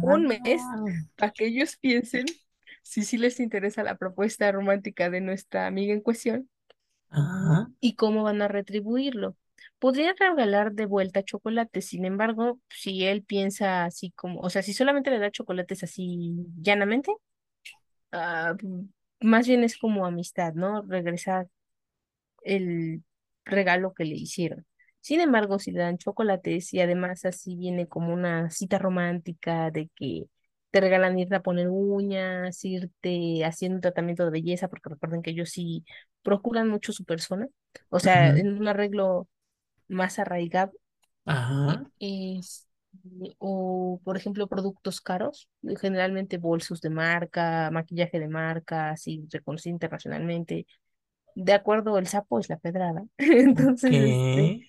[0.00, 0.84] un mes Ah,
[1.16, 2.26] para que ellos piensen
[2.82, 6.50] si sí les interesa la propuesta romántica de nuestra amiga en cuestión
[7.10, 9.36] ah, y cómo van a retribuirlo.
[9.82, 14.72] Podrían regalar de vuelta chocolates, sin embargo, si él piensa así como, o sea, si
[14.72, 17.12] solamente le da chocolates así llanamente,
[18.12, 18.54] ah,
[19.20, 20.82] más bien es como amistad, ¿no?
[20.82, 21.48] Regresar
[22.44, 23.02] el
[23.44, 24.66] regalo que le hicieron.
[25.00, 29.90] Sin embargo, si le dan chocolates y además así viene como una cita romántica de
[29.96, 30.26] que
[30.70, 35.30] te regalan irte a poner uñas, irte haciendo un tratamiento de belleza, porque recuerden que
[35.32, 35.84] ellos sí
[36.22, 37.48] procuran mucho su persona,
[37.90, 39.28] o sea, en un arreglo
[39.92, 40.72] más arraigado,
[41.24, 42.68] ajá, es,
[43.38, 45.48] o por ejemplo productos caros,
[45.80, 50.66] generalmente bolsos de marca, maquillaje de marca, así reconocido internacionalmente.
[51.34, 53.04] De acuerdo, el sapo es la pedrada.
[53.18, 54.66] Entonces, este,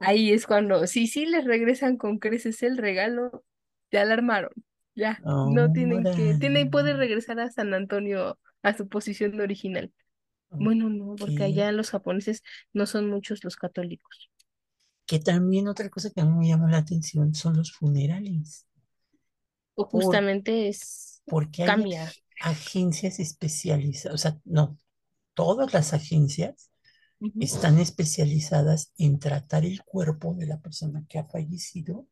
[0.00, 3.44] ahí es cuando, si sí les regresan con creces el regalo,
[3.90, 4.50] ya la armaron.
[4.94, 9.90] Ya, no tienen que, tienen, puede órale, regresar a San Antonio a su posición original.
[10.50, 12.42] Bueno, no, porque allá los japoneses
[12.74, 14.30] no son muchos los católicos.
[15.12, 18.66] Que también otra cosa que a mí me llama la atención son los funerales,
[19.74, 22.04] O por, justamente es, porque hay cambia.
[22.04, 24.78] ag- agencias especializadas, o sea, no,
[25.34, 26.70] todas las agencias
[27.40, 32.06] están especializadas en tratar el cuerpo de la persona que ha fallecido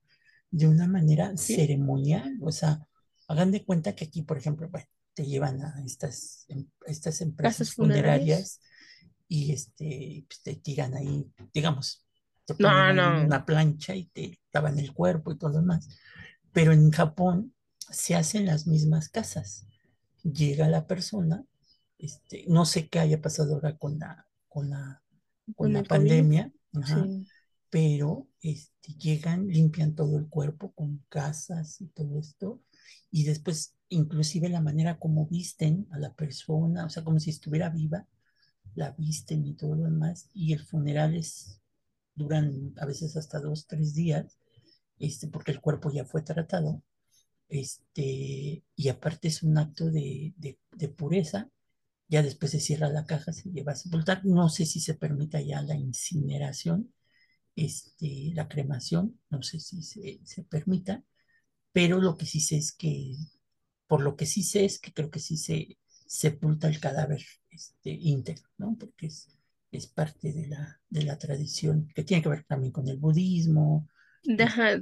[0.51, 2.39] de una manera Sí, ceremonial.
[2.43, 2.87] O sea,
[3.29, 7.21] hagan de cuenta que aquí, por ejemplo, bueno, te llevan a estas, em- a estas
[7.23, 8.53] empresas funerarias.
[8.53, 8.61] funerarias
[9.29, 12.07] y este, pues, te tiran ahí, digamos,
[12.57, 13.25] te No, no.
[13.25, 15.89] una plancha y te lavan el cuerpo y todo lo demás.
[16.53, 17.55] Pero en Japón
[17.91, 19.67] se hacen las mismas casas.
[20.23, 21.45] Llega la persona,
[21.99, 25.03] este, no sé qué haya pasado ahora con la, con la,
[25.57, 27.27] con Con la pandemia, ajá, sí.
[27.71, 32.61] pero este, llegan, limpian todo el cuerpo con casas y todo esto,
[33.11, 37.71] y después inclusive la manera como visten a la persona, o sea, como si estuviera
[37.71, 38.07] viva,
[38.75, 41.60] la visten y todo lo demás, y el funeral es,
[42.21, 44.39] duran a veces hasta dos, tres días,
[44.99, 46.83] este, porque el cuerpo ya fue tratado,
[47.49, 51.51] este, y aparte es un acto de, de, de pureza,
[52.09, 55.41] ya después se cierra la caja, se lleva a sepultar, no sé si se permita
[55.41, 56.93] ya la incineración,
[57.57, 61.05] este, la cremación, no sé si se, se permita,
[61.73, 63.17] pero lo que sí sé es que,
[63.87, 67.91] por lo que sí sé es que creo que sí se sepulta el cadáver este,
[67.91, 68.77] íntegro, ¿no?
[68.79, 69.29] Porque es,
[69.71, 73.89] es parte de la, de la tradición que tiene que ver también con el budismo.
[74.39, 74.81] Ajá,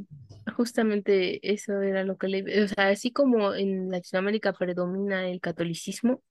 [0.56, 2.64] justamente eso era lo que le...
[2.64, 6.22] O sea, así como en Latinoamérica predomina el catolicismo,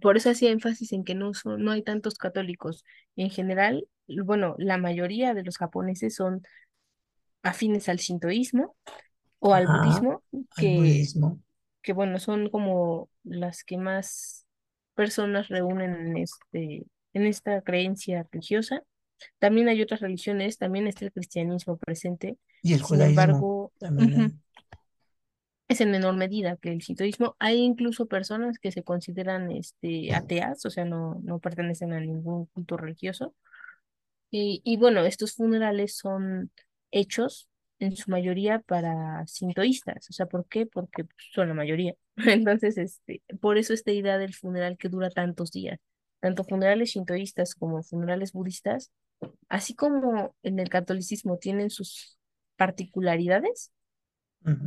[0.00, 2.84] por eso hacía énfasis en que no son, no hay tantos católicos.
[3.16, 3.88] En general,
[4.24, 6.42] bueno, la mayoría de los japoneses son
[7.42, 8.76] afines al sintoísmo
[9.38, 10.22] o al ajá, budismo,
[10.56, 11.40] que, budismo.
[11.82, 14.46] que bueno, son como las que más
[14.94, 16.84] personas reúnen en este,
[17.16, 18.82] en esta creencia religiosa.
[19.38, 22.36] También hay otras religiones, también está el cristianismo presente.
[22.62, 24.42] Y el Sin judaísmo embargo, también
[25.68, 27.34] es en menor medida que el sintoísmo.
[27.38, 32.46] Hay incluso personas que se consideran este, ateas, o sea, no, no pertenecen a ningún
[32.46, 33.34] culto religioso.
[34.30, 36.50] Y, y bueno, estos funerales son
[36.90, 37.48] hechos
[37.78, 40.10] en su mayoría para sintoístas.
[40.10, 40.66] O sea, ¿por qué?
[40.66, 41.94] Porque pues, son la mayoría.
[42.16, 45.78] Entonces, este, por eso esta idea del funeral que dura tantos días.
[46.26, 48.90] Tanto funerales sintoístas como funerales budistas,
[49.48, 52.18] así como en el catolicismo tienen sus
[52.56, 53.70] particularidades.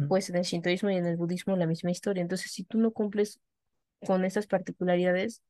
[0.08, 2.22] Pues en el shintoísmo y en el budismo la misma historia.
[2.22, 3.42] Entonces, si tú no cumples
[4.06, 5.42] con esas particularidades,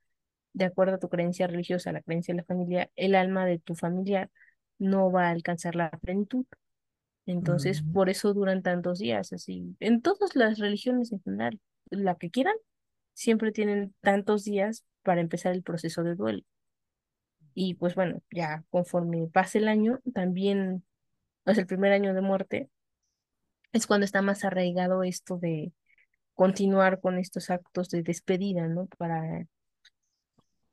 [0.54, 3.76] de acuerdo a tu creencia religiosa, la creencia de la familia, el alma de tu
[3.76, 4.32] familiar
[4.80, 6.46] no va a alcanzar la plenitud.
[7.28, 9.76] Entonces, Mm, por eso duran tantos días, así.
[9.80, 11.60] En todas las religiones en general,
[11.92, 12.56] la que quieran,
[13.20, 16.42] siempre tienen tantos días para empezar el proceso de duelo.
[17.54, 20.86] Y pues bueno, ya conforme pase el año, también,
[21.44, 22.70] o sea, el primer año de muerte,
[23.74, 25.74] es cuando está más arraigado esto de
[26.34, 28.88] continuar con estos actos de despedida, ¿no?
[28.98, 29.46] Para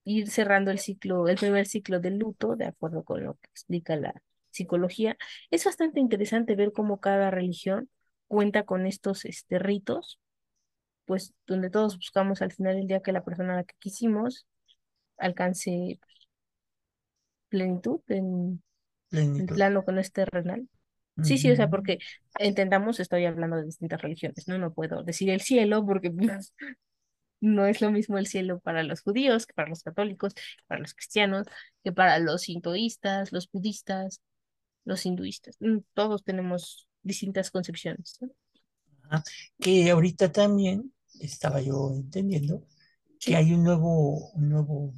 [0.05, 3.97] ir cerrando el ciclo, el primer ciclo del luto, de acuerdo con lo que explica
[3.97, 4.14] la
[4.51, 5.16] psicología.
[5.51, 7.90] Es bastante interesante ver cómo cada religión
[8.28, 10.20] cuenta con estos este, ritos,
[11.07, 14.46] pues donde todos buscamos al final del día que la persona a la que quisimos
[15.16, 15.98] alcance
[17.48, 18.62] plenitud en
[19.12, 20.68] el plano que no es terrenal.
[21.22, 21.98] Sí, sí, o sea, porque
[22.38, 24.59] entendamos, estoy hablando de distintas religiones, ¿no?
[24.59, 26.52] No puedo decir el cielo porque pues,
[27.40, 30.80] no es lo mismo el cielo para los judíos que para los católicos, que para
[30.80, 31.46] los cristianos,
[31.82, 34.20] que para los sintoístas, los budistas,
[34.84, 35.57] los hinduistas.
[35.61, 38.28] Mm, Todos tenemos distintas concepciones, ¿no?
[39.09, 39.22] Ajá.
[39.59, 42.64] Que ahorita también estaba yo entendiendo
[43.20, 44.92] que hay un nuevo, un nuevo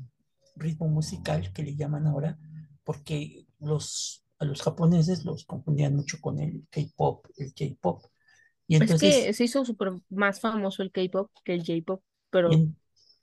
[0.56, 2.38] ritmo musical que le llaman ahora,
[2.84, 8.04] porque los, a los japoneses los confundían mucho con el K-pop, el J-pop.
[8.68, 12.62] Y es entonces, que se hizo súper más famoso el K-pop que el J-pop, pero
[12.62, 12.76] en-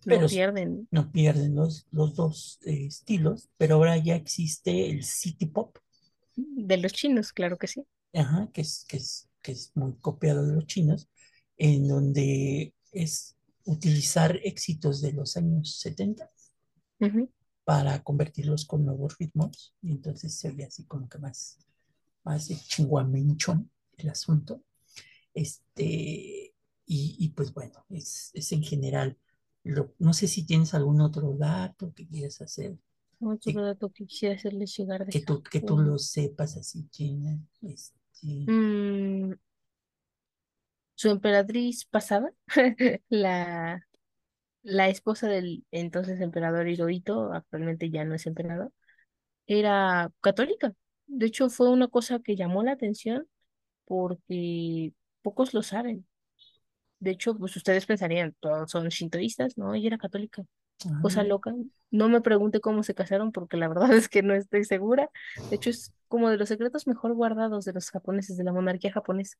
[0.05, 5.03] pero no pierden no pierden los, los dos eh, estilos, pero ahora ya existe el
[5.03, 5.77] city pop,
[6.37, 7.85] de los chinos, claro que sí.
[8.13, 11.09] ajá, que es, que es, que es muy copiado de los chinos,
[11.57, 16.31] en donde es utilizar éxitos de los años 70
[16.99, 17.29] Ujú.
[17.63, 21.57] para convertirlos con nuevos ritmos, y entonces se oye así como que más,
[22.23, 24.63] más de chinguamenchón el asunto.
[25.33, 26.53] Este,
[26.85, 29.17] y, y pues bueno, es, es en general,
[29.63, 32.77] lo- no sé si tienes algún otro dato que quieras hacer,
[33.41, 36.87] que, Otro dato que quisiera hacerles llegar de que tú, que tú lo sepas así,
[36.91, 37.39] Gina.
[37.61, 39.33] Este, Mm,
[40.95, 42.31] su emperatriz pasada,
[43.09, 43.81] la,
[44.63, 48.71] la esposa del entonces emperador Hirohito, actualmente ya no es emperador,
[49.47, 50.73] era católica.
[51.07, 53.27] De hecho, fue una cosa que llamó la atención
[53.85, 54.93] porque
[55.23, 56.07] pocos lo saben.
[56.99, 59.73] De hecho, pues ustedes pensarían, todos son shintoístas, ¿no?
[59.75, 60.43] Ella era católica.
[60.85, 61.53] ah, Cosa mira, loca.
[61.91, 65.09] No me pregunte cómo se casaron porque la verdad es que no estoy segura.
[65.49, 68.91] De hecho, es como de los secretos mejor guardados de los japoneses, de la monarquía
[68.93, 69.37] japonesa.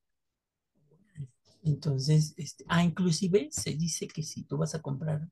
[1.65, 5.27] Entonces, este, ah, inclusive se dice que si tú vas a comprar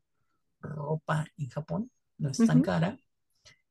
[0.60, 2.98] ropa en Japón, no es tan cara,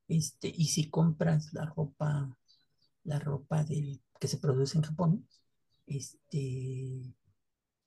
[0.07, 2.39] este, y si compras la ropa,
[3.03, 5.29] la ropa del, que se produce en Japón,
[5.87, 6.39] este,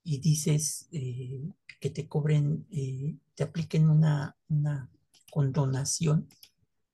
[0.02, 1.48] y dices eh,
[1.80, 4.90] que te cobren, eh, te apliquen una, una
[5.30, 6.28] condonación,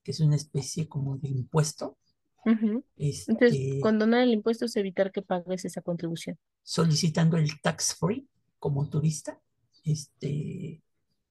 [0.05, 1.99] que es una especie como de impuesto.
[2.45, 6.39] Entonces, este, condonar el impuesto es evitar que pagues esa contribución.
[6.63, 9.41] Solicitando el tax free como turista,
[9.85, 10.83] este,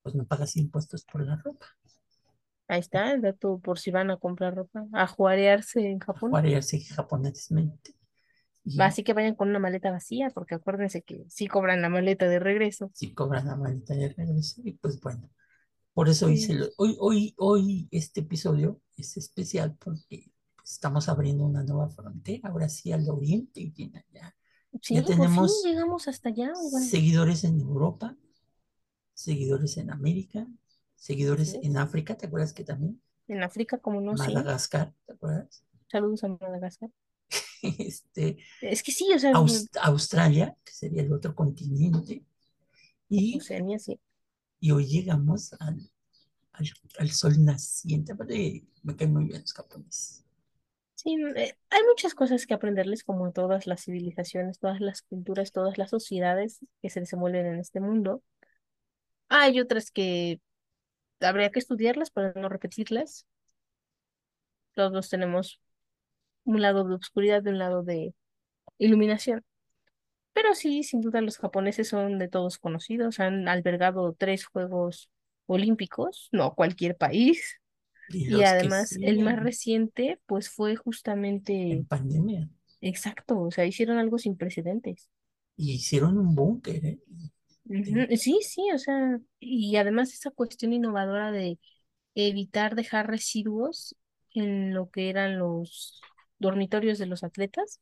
[0.04, 1.68] pues no pagas impuestos por la ropa.
[2.68, 6.30] Ahí está el dato por si van a comprar ropa, a juarearse en A Japón.
[6.30, 7.96] juarearse japonesamente.
[8.66, 12.28] Y Así que vayan con una maleta vacía, porque acuérdense que sí cobran la maleta
[12.28, 12.92] de regreso.
[12.94, 15.30] si cobran la maleta de regreso, y pues bueno,
[15.94, 21.10] por eso hice Sí, lo- hoy, hoy, hoy este episodio es especial porque pues, estamos
[21.10, 23.74] abriendo una nueva frontera, ahora sí al oriente, y
[24.14, 24.36] ya,
[24.72, 26.52] ya, ya sí, por fin tenemos llegamos hasta allá,
[26.90, 28.16] seguidores en Europa,
[29.14, 30.48] seguidores en América,
[30.96, 31.78] seguidores en.
[31.78, 33.02] África, ¿te acuerdas que también?
[33.28, 34.32] En África, como no, sí.
[34.34, 35.64] Madagascar, ¿te acuerdas?
[35.92, 36.90] Saludos a Madagascar.
[37.62, 42.26] Este, Es que sí, o sea, Aus- Australia, que sería el otro continente,
[43.10, 44.00] y, Oceanía, sí.
[44.60, 45.78] y hoy llegamos al,
[46.54, 46.68] al,
[47.00, 48.14] al sol naciente.
[48.14, 50.21] Aparte, me caen muy bien los japoneses.
[51.04, 55.78] Sí, eh, hay muchas cosas que aprenderles, como todas las civilizaciones, todas las culturas, todas
[55.78, 58.22] las sociedades que se desenvuelven en este mundo.
[59.30, 60.40] Hay otras que
[61.22, 63.26] habría que estudiarlas para no repetirlas.
[64.76, 65.60] Todos tenemos
[66.46, 68.16] un lado de oscuridad y un lado de
[68.80, 69.46] iluminación.
[70.34, 75.12] Pero sí, sin duda los japoneses son de todos conocidos, han albergado tres Juegos
[75.48, 77.61] Olímpicos, no cualquier país.
[78.12, 80.76] Y además el más reciente, pues fue
[81.74, 82.50] en justamente pandemia.
[82.82, 85.10] exacto, o sea, hicieron algo sin precedentes.
[85.56, 87.00] Y hicieron un búnker, ¿eh?
[88.18, 91.60] Sí, sí, o sea, y además esa cuestión innovadora de
[92.16, 93.96] evitar dejar residuos
[94.34, 96.02] en lo que eran los
[96.40, 97.80] dormitorios de los atletas,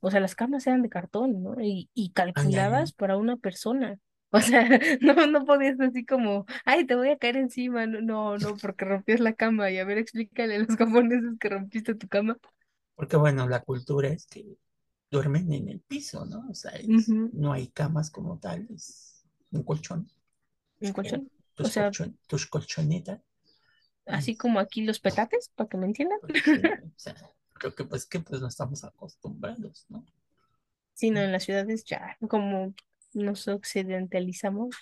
[0.00, 1.56] O sea, las camas eran de cartón, ¿no?
[1.62, 3.98] Y, y calculadas para una persona.
[4.32, 4.64] O sea,
[5.00, 7.86] no, no podías así como, ay, te voy a caer encima.
[7.86, 9.72] No, no, no, porque rompías la cama.
[9.72, 12.38] Y a ver, explícale a los japoneses que rompiste tu cama.
[12.94, 14.56] Porque bueno, la cultura es que
[15.10, 16.46] duermen en el piso, ¿no?
[16.48, 16.72] O sea,
[17.32, 20.08] no hay camas como tal, es un colchón.
[20.80, 21.30] Un colchón.
[21.54, 21.90] Tus, o sea,
[22.26, 23.20] tus colchonetas.
[24.06, 26.18] Así como aquí los petates, para que me entiendan.
[26.20, 26.42] Pues,
[26.84, 27.14] o sea,
[27.54, 30.04] creo que pues que pues no estamos acostumbrados, ¿no?
[30.94, 32.74] Sí, no, en las ciudades ya, como
[33.12, 34.76] nos occidentalizamos.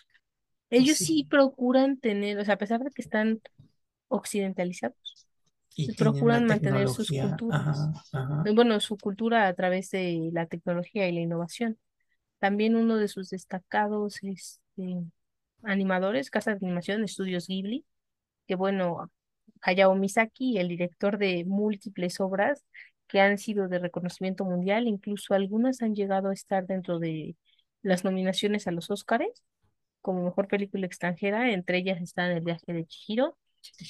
[0.68, 1.26] Pues Ellos sí.
[1.28, 3.40] procuran tener, o sea, a pesar de que están
[4.08, 5.28] occidentalizados,
[5.96, 7.78] procuran mantener sus culturas.
[8.54, 11.78] Bueno, su cultura a través de la tecnología y la innovación.
[12.38, 15.02] También uno de sus destacados este,
[15.62, 17.84] animadores, Casa de Animación, Estudios Ghibli,
[18.46, 19.10] que bueno,
[19.60, 22.64] Hayao Misaki, el director de múltiples obras
[23.06, 27.36] que han sido de reconocimiento mundial, incluso algunas han llegado a estar dentro de
[27.82, 29.42] las nominaciones a los Óscares
[30.00, 33.36] como mejor película extranjera, entre ellas están El viaje de Chihiro,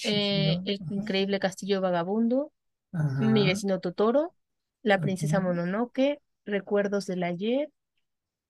[0.05, 2.53] eh, El increíble castillo vagabundo,
[2.93, 4.35] Mi vecino Totoro,
[4.83, 7.71] La princesa Mononoke, Recuerdos del ayer,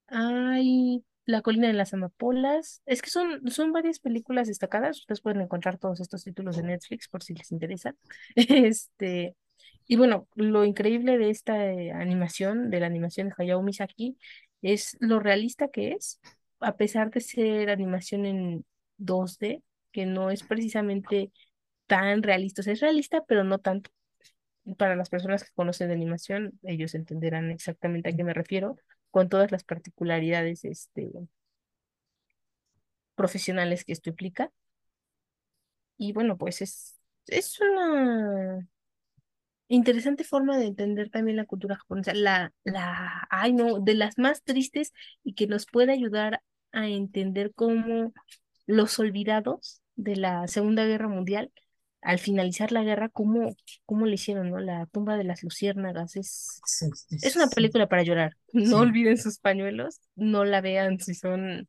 [0.07, 2.81] hay La colina de las amapolas.
[2.87, 5.01] Es que son, son varias películas destacadas.
[5.01, 7.95] Ustedes pueden encontrar todos estos títulos en Netflix por si les interesa.
[8.37, 9.35] Este,
[9.87, 14.19] y bueno, lo increíble de esta eh, animación, de la animación de Hayao Miyazaki,
[14.63, 16.21] es lo realista que es,
[16.61, 18.65] a pesar de ser animación en
[18.99, 21.33] 2D, que no es precisamente
[21.87, 22.63] tan realista.
[22.63, 23.91] Es realista, pero no tanto.
[24.77, 28.77] Para las personas que conocen de animación, ellos entenderán exactamente a qué me refiero,
[29.11, 31.11] con todas las particularidades este,
[33.15, 34.53] profesionales que esto implica.
[35.97, 38.67] Y bueno, pues es, es una
[39.69, 44.43] interesante forma de entender también la cultura japonesa, la, la, ay no, de las más
[44.43, 44.93] tristes
[45.23, 46.43] y que nos puede ayudar
[46.73, 48.13] a entender cómo
[48.67, 51.53] los olvidados de la Segunda Guerra Mundial,
[52.01, 53.55] al finalizar la guerra, cómo,
[53.85, 54.59] cómo le hicieron, ¿no?
[54.61, 56.61] La tumba de las luciérnagas es,
[57.11, 58.35] es una película para llorar.
[58.53, 61.69] No olviden sus pañuelos, no la vean si son,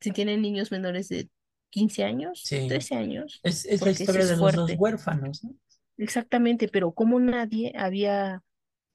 [0.00, 1.28] si tienen niños menores de
[1.70, 3.40] 15 años, 13 años.
[3.42, 5.54] Es, es la historia de los dos huérfanos, ¿no?
[6.00, 8.42] Exactamente, pero como nadie había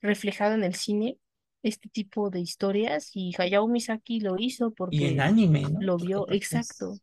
[0.01, 1.19] reflejado en el cine
[1.61, 5.79] este tipo de historias y Hayao Misaki lo hizo porque y anime, ¿no?
[5.81, 6.97] lo vio, exacto.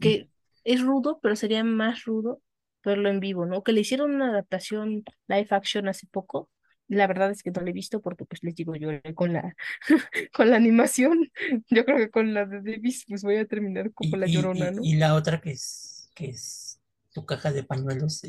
[0.00, 0.28] Que
[0.62, 2.42] es rudo, pero sería más rudo
[2.84, 3.64] verlo en vivo, ¿no?
[3.64, 6.48] Que le hicieron una adaptación live action hace poco.
[6.86, 9.56] La verdad es que no lo he visto porque, pues, les digo, yo con la,
[10.32, 11.32] con la animación,
[11.70, 14.80] yo creo que con la de Davis, pues voy a terminar como la llorona, ¿no?
[14.84, 16.78] Y, la otra que es, que es
[17.12, 18.22] tu caja de pañuelos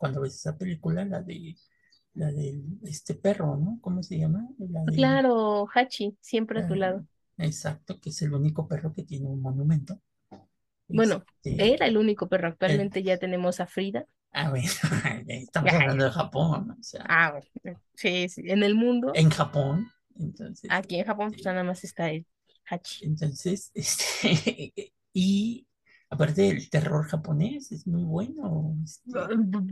[0.00, 1.54] cuando ves esa película, la de
[2.14, 3.78] la de este perro, ¿no?
[3.82, 4.48] ¿Cómo se llama?
[4.94, 7.04] Claro, Hachi, siempre a tu lado.
[7.36, 10.00] Exacto, que es el único perro que tiene un monumento.
[10.88, 12.48] Bueno, este, era el único perro.
[12.48, 14.06] Actualmente ya tenemos a Frida.
[14.32, 14.66] Ah, bueno,
[15.28, 16.76] estamos hablando de Japón.
[16.78, 17.32] O sea, ah,
[17.62, 19.12] bueno, sí, sí, en el mundo.
[19.14, 19.90] En Japón.
[20.18, 22.26] Entonces, Aquí en Japón, pues nada más está el
[22.68, 23.04] Hachi.
[23.04, 25.66] Entonces, este, y
[26.10, 28.76] aparte del terror japonés, es muy bueno.
[28.84, 29.10] Este,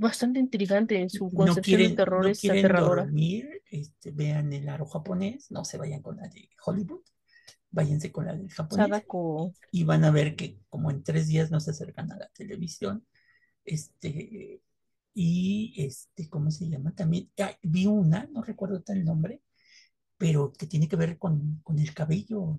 [0.01, 3.03] Bastante intrigante, su concepción de terror no es aterradora.
[3.03, 7.03] dormir, este, vean el aro japonés, no se vayan con la de Hollywood
[7.71, 9.05] váyanse con la del japonés
[9.73, 13.07] y van a ver que como en tres días no se acercan a la televisión.
[13.65, 14.63] Este,
[15.15, 16.95] y este, ¿cómo se llama?
[16.95, 17.31] También
[17.63, 19.43] vi una, no recuerdo tal nombre,
[20.17, 22.59] pero que tiene que ver con, con el cabello,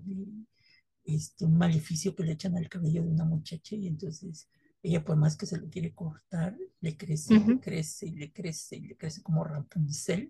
[1.04, 4.48] este, un maleficio que le echan al cabello de una muchacha y entonces
[4.82, 8.76] ella por más que se lo quiere cortar, le crece, le crece y le crece
[8.76, 10.28] y le crece como Rapunzel.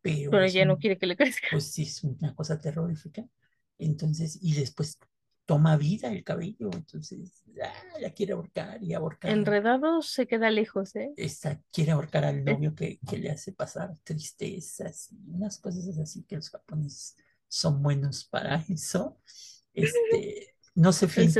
[0.00, 1.48] Pero, pero ella no quiere que le crezca.
[1.50, 3.26] Pues sí, es una cosa terrorífica.
[3.78, 4.98] Entonces, y después
[5.44, 9.30] toma vida el cabello, entonces ah, la quiere ahorcar y ahorcar.
[9.30, 11.12] Enredado se queda lejos, ¿eh?
[11.16, 16.22] Esta, quiere ahorcar al novio que, que, le hace pasar tristezas y unas cosas así
[16.24, 17.16] que los japoneses
[17.48, 19.18] son buenos para eso.
[19.84, 21.30] Este, no se fin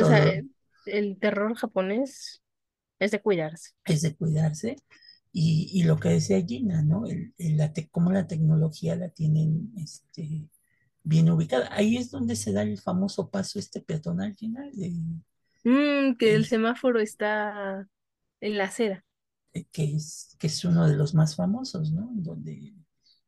[0.87, 2.43] el terror japonés
[2.99, 3.73] es de cuidarse.
[3.85, 4.77] Es de cuidarse.
[5.33, 7.07] Y, y lo que decía Gina, ¿no?
[7.07, 10.49] El, la cómo la tecnología la tienen este,
[11.03, 11.69] bien ubicada.
[11.73, 14.71] Ahí es donde se da el famoso paso este peatonal final.
[14.73, 14.91] De,
[15.65, 17.87] mm, que el semáforo está
[18.41, 19.05] en la acera.
[19.53, 22.11] Eh, que es, que es uno de los más famosos, ¿no?
[22.15, 22.75] Donde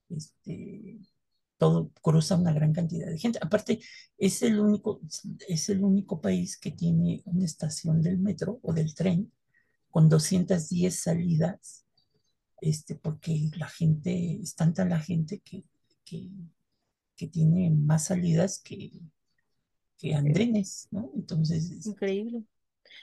[0.09, 0.99] este,
[1.61, 3.39] todo cruza una gran cantidad de gente.
[3.43, 3.81] Aparte,
[4.19, 5.01] es el único,
[5.47, 9.31] es el único país que tiene una estación del metro o del tren
[9.91, 11.85] con 210 salidas,
[12.61, 15.65] este, porque la gente, es tanta la gente que,
[16.05, 16.31] que
[17.21, 18.93] que tiene más salidas que,
[19.99, 21.11] que andenes, ¿no?
[21.15, 22.45] Entonces, Increíble.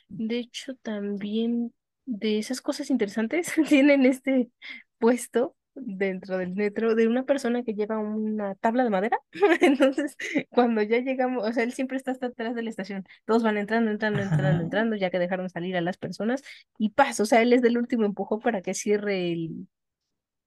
[0.08, 1.72] De hecho, también
[2.08, 4.50] de esas cosas interesantes tienen este
[4.98, 9.20] puesto dentro del metro de una persona que lleva una tabla de madera.
[9.62, 10.16] Entonces,
[10.50, 13.06] cuando ya llegamos, o sea, él siempre está hasta atrás de la estación.
[13.26, 16.44] Todos van entrando, entrando, entrando, ajá, entrando, ya que dejaron salir a las personas
[16.78, 19.68] y pasa, o sea, él es del último empujón para que cierre el,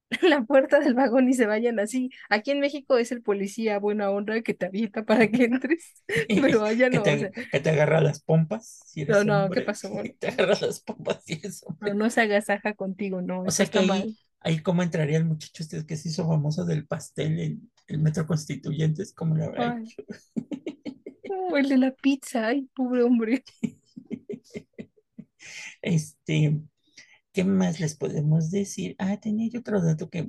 [0.21, 2.09] la puerta del vagón y se vayan así.
[2.29, 6.03] Aquí en México es el policía buena onda que te avienta para que entres,
[6.39, 9.23] pero allá que no, o sea, te, que te agarra las pompas si no, eres
[9.23, 10.09] no, ¿qué hombre, pasó?
[10.19, 11.93] te agarra las pompas si eres No, hombre.
[11.93, 14.03] no se agasaja contigo, no, O eso sea que está mal.
[14.03, 17.99] ahí, ahí cómo entraría el muchacho este que se hizo famoso del pastel en el
[17.99, 20.03] Metro Constituyentes, ¿cómo lo habrá Ay, hecho?
[21.27, 23.43] oh, el de la pizza, ay, pobre hombre.
[25.81, 26.61] Este,
[27.33, 28.95] ¿qué más les podemos decir?
[28.99, 30.27] Ah, tenía yo otro dato que,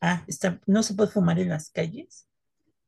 [0.00, 2.28] ah, está, no se puede fumar en las calles.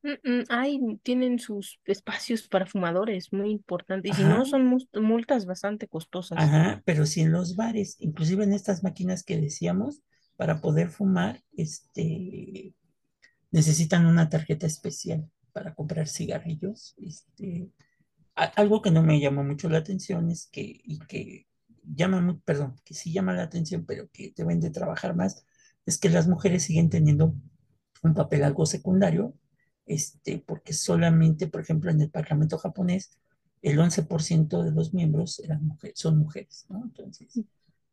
[0.03, 4.09] Mm, mm, Ay, tienen sus espacios para fumadores, muy importante.
[4.09, 6.37] Y si no, son multas bastante costosas.
[6.41, 10.01] ajá, pero sí en los bares, inclusive en estas máquinas que decíamos,
[10.37, 12.73] para poder fumar, este,
[13.51, 16.95] necesitan una tarjeta especial para comprar cigarrillos.
[16.97, 17.69] Este,
[18.35, 21.47] algo que no me llamó mucho la atención es que, y que
[21.83, 25.45] llama, perdón, que sí llama la atención, pero que deben de trabajar más,
[25.85, 27.33] es que las mujeres siguen teniendo
[28.03, 29.33] un papel algo secundario,
[29.85, 33.17] este, porque solamente, por ejemplo, en el Parlamento japonés,
[33.61, 36.83] el 11% de los miembros eran mujeres, son mujeres, ¿no?
[36.83, 37.39] Entonces,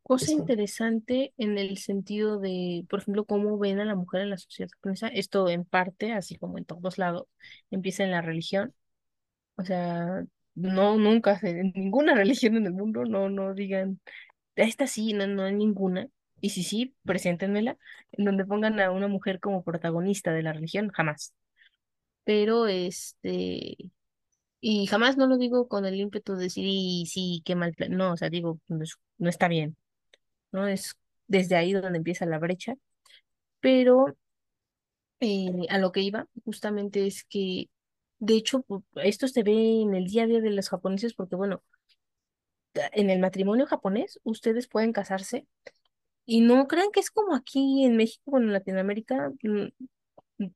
[0.04, 4.36] Cosa interesante en el sentido de, por ejemplo, cómo ven a la mujer en la
[4.36, 5.08] sociedad japonesa.
[5.08, 7.26] Esto en parte, así como en todos lados,
[7.70, 8.74] empieza en la religión.
[9.56, 10.24] O sea,
[10.54, 14.00] no, nunca, en ninguna religión en el mundo, no, no digan,
[14.56, 16.08] esta sí, no, no hay ninguna.
[16.40, 17.78] Y si sí, preséntenmela,
[18.12, 21.34] en donde pongan a una mujer como protagonista de la religión, jamás.
[22.24, 23.76] Pero este,
[24.60, 27.92] y jamás no lo digo con el ímpetu de decir, y sí, qué mal plan.
[27.92, 29.76] No, o sea, digo, no está bien,
[30.54, 30.68] ¿no?
[30.68, 30.96] Es
[31.26, 32.76] desde ahí donde empieza la brecha.
[33.60, 34.16] Pero
[35.20, 37.70] eh, a lo que iba justamente es que,
[38.18, 38.64] de hecho,
[38.96, 41.62] esto se ve en el día a día de los japoneses, porque bueno,
[42.92, 45.46] en el matrimonio japonés ustedes pueden casarse
[46.26, 49.68] y no crean que es como aquí en México, bueno, en Latinoamérica, mm,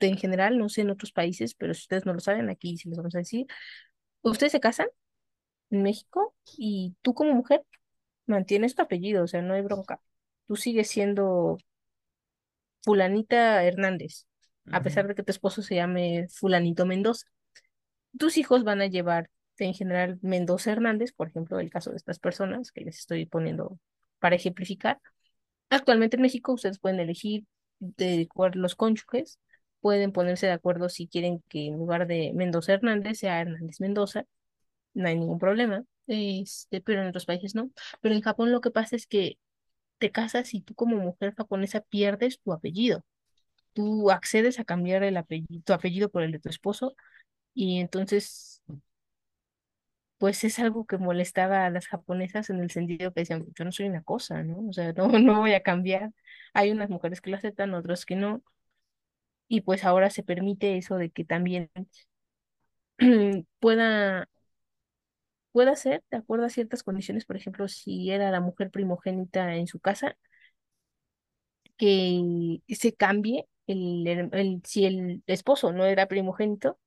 [0.00, 2.88] en general, no sé en otros países, pero si ustedes no lo saben, aquí sí
[2.88, 3.46] les vamos a decir,
[4.22, 4.88] ustedes se casan
[5.70, 7.64] en México y tú como mujer
[8.28, 10.00] mantienes tu apellido, o sea, no hay bronca.
[10.46, 11.58] Tú sigues siendo
[12.82, 14.26] fulanita Hernández,
[14.70, 17.26] a pesar de que tu esposo se llame fulanito Mendoza.
[18.18, 22.18] Tus hijos van a llevar en general Mendoza Hernández, por ejemplo, el caso de estas
[22.18, 23.78] personas que les estoy poniendo
[24.18, 25.00] para ejemplificar.
[25.70, 27.44] Actualmente en México ustedes pueden elegir
[27.80, 29.38] de los cónyuges,
[29.80, 34.24] pueden ponerse de acuerdo si quieren que en lugar de Mendoza Hernández sea Hernández Mendoza,
[34.94, 37.70] no hay ningún problema, este, pero en otros países no.
[38.00, 39.38] Pero en Japón lo que pasa es que
[39.98, 43.04] te casas y tú como mujer japonesa pierdes tu apellido.
[43.74, 46.96] Tú accedes a cambiar el apellido, tu apellido por el de tu esposo
[47.54, 48.62] y entonces
[50.18, 53.70] pues es algo que molestaba a las japonesas en el sentido que decían, yo no
[53.72, 54.68] soy una cosa, ¿no?
[54.68, 56.10] O sea, no, no voy a cambiar.
[56.54, 58.42] Hay unas mujeres que lo aceptan, otras que no.
[59.48, 61.70] Y pues ahora se permite eso de que también
[63.60, 64.28] pueda,
[65.58, 69.66] pueda ser, de acuerdo a ciertas condiciones, por ejemplo, si era la mujer primogénita en
[69.66, 70.16] su casa,
[71.76, 76.78] que se cambie el, si el esposo no era primogénito,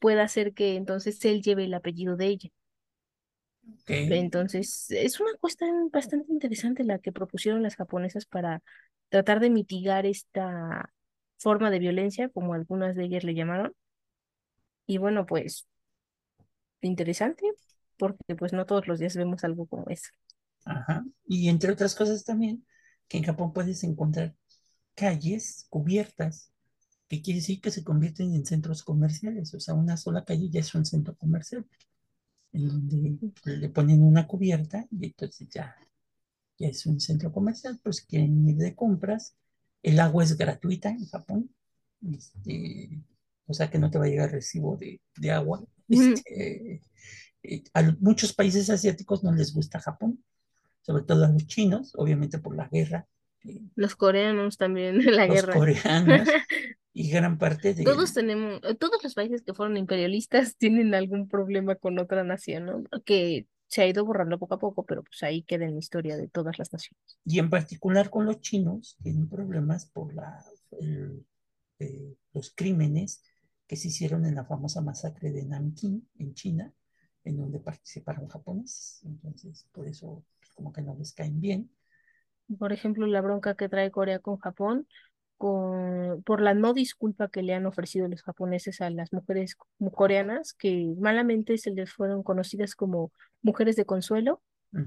[0.00, 2.50] pueda hacer que entonces él lleve el apellido de ella.
[3.86, 8.62] Entonces, es una cuestión bastante interesante la que propusieron las japonesas para
[9.08, 10.92] tratar de mitigar esta
[11.38, 13.74] forma de violencia, como algunas de ellas le llamaron.
[14.86, 15.66] Y bueno, pues
[16.80, 17.44] interesante,
[17.98, 20.10] porque pues no todos los días vemos algo como eso.
[20.64, 21.04] ajá.
[21.26, 22.66] Y entre otras cosas también,
[23.08, 24.34] que en Japón puedes encontrar
[24.94, 26.52] calles cubiertas,
[27.08, 30.60] que quiere decir que se convierten en centros comerciales, o sea, una sola calle ya
[30.60, 31.66] es un centro comercial,
[32.52, 35.76] en donde le ponen una cubierta y entonces ya,
[36.58, 39.36] ya es un centro comercial, pues quieren ir de compras,
[39.82, 41.54] el agua es gratuita en Japón,
[42.12, 43.02] este,
[43.46, 46.82] o sea que no te va a llegar recibo de, de agua, este,
[47.74, 50.24] a muchos países asiáticos no les gusta Japón,
[50.82, 53.08] sobre todo a los chinos, obviamente por la guerra,
[53.44, 55.54] eh, Los coreanos también, la los guerra.
[55.54, 56.28] coreanos
[56.92, 61.28] y gran parte Todos del, tenemos, eh, todos los países que fueron imperialistas tienen algún
[61.28, 62.84] problema con otra nación, ¿no?
[63.04, 66.16] Que se ha ido borrando poco a poco, pero pues ahí queda en la historia
[66.16, 67.18] de todas las naciones.
[67.24, 70.44] y en particular con los chinos, tienen problemas por la,
[70.80, 71.26] el,
[71.80, 73.22] eh, los crímenes
[73.66, 76.72] que se hicieron en la famosa masacre de Nankín, en China,
[77.26, 79.02] en donde participaron japoneses.
[79.04, 81.70] Entonces, por eso, pues, como que no les caen bien.
[82.58, 84.86] Por ejemplo, la bronca que trae Corea con Japón,
[85.36, 89.56] con, por la no disculpa que le han ofrecido los japoneses a las mujeres
[89.92, 93.12] coreanas, que malamente se les fueron conocidas como
[93.42, 94.42] mujeres de consuelo,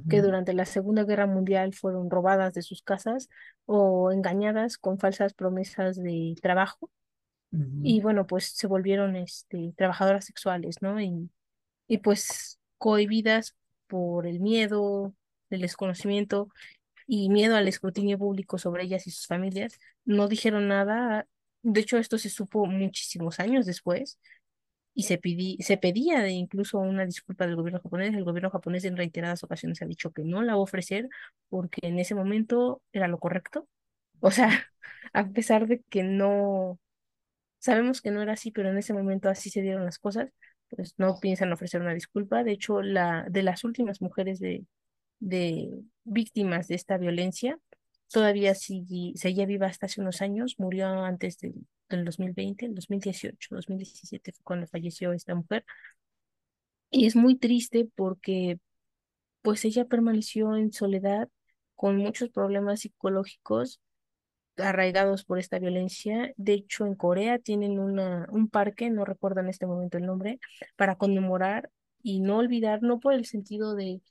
[0.08, 3.28] que durante la Segunda Guerra Mundial fueron robadas de sus casas
[3.66, 6.92] o engañadas con falsas promesas de trabajo.
[7.82, 11.02] Y bueno, pues se volvieron este, trabajadoras sexuales, ¿no?
[11.02, 11.32] Y,
[11.90, 13.58] y pues cohibidas
[13.88, 15.14] por el miedo,
[15.50, 16.50] el desconocimiento
[17.08, 21.28] y miedo al escrutinio público sobre ellas y sus familias, no dijeron nada.
[21.64, 24.20] De hecho, esto se supo muchísimos años después
[24.94, 25.20] y se,
[25.62, 28.14] se pedía incluso una disculpa del gobierno japonés.
[28.16, 31.10] El gobierno japonés en reiteradas ocasiones ha dicho que no la va a ofrecer
[31.50, 33.68] porque en ese momento era lo correcto.
[34.20, 34.50] O sea,
[35.14, 36.80] a pesar de que no,
[37.60, 40.30] sabemos que no era así, pero en ese momento así se dieron las cosas,
[40.70, 42.44] pues no piensan ofrecer una disculpa.
[42.44, 44.66] De hecho, la de las últimas mujeres de,
[45.20, 45.70] de
[46.04, 47.60] víctimas de esta violencia
[48.12, 51.54] todavía sigue, seguía viva hasta hace unos años, murió antes del,
[51.90, 55.66] del 2020, el 2018, 2017 fue cuando falleció esta mujer.
[56.92, 58.60] Y es muy triste porque
[59.42, 61.30] pues ella permaneció en soledad
[61.76, 63.80] con muchos problemas psicológicos
[64.58, 66.34] arraigados por esta violencia.
[66.38, 70.40] De hecho, en Corea tienen una, un parque, no recuerdo en este momento el nombre,
[70.76, 71.70] para conmemorar
[72.02, 74.02] y no olvidar, no por el sentido de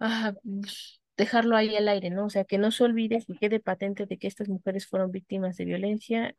[0.00, 0.34] ah,
[1.16, 2.26] dejarlo ahí al aire, ¿no?
[2.26, 5.56] O sea, que no se olvide, que quede patente de que estas mujeres fueron víctimas
[5.56, 6.34] de violencia,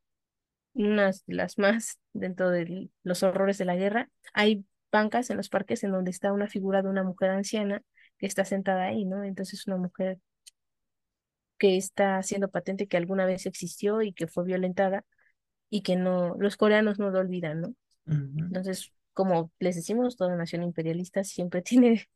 [0.74, 4.10] unas de las más dentro de los horrores de la guerra.
[4.34, 7.82] Hay bancas en los parques en donde está una figura de una mujer anciana
[8.18, 9.24] que está sentada ahí, ¿no?
[9.24, 10.20] Entonces una mujer
[11.58, 15.06] que está haciendo patente que alguna vez existió y que fue violentada
[15.70, 17.76] y que no, los coreanos no lo olvidan, ¿no?
[18.08, 22.08] Entonces, como les decimos, toda nación imperialista siempre tiene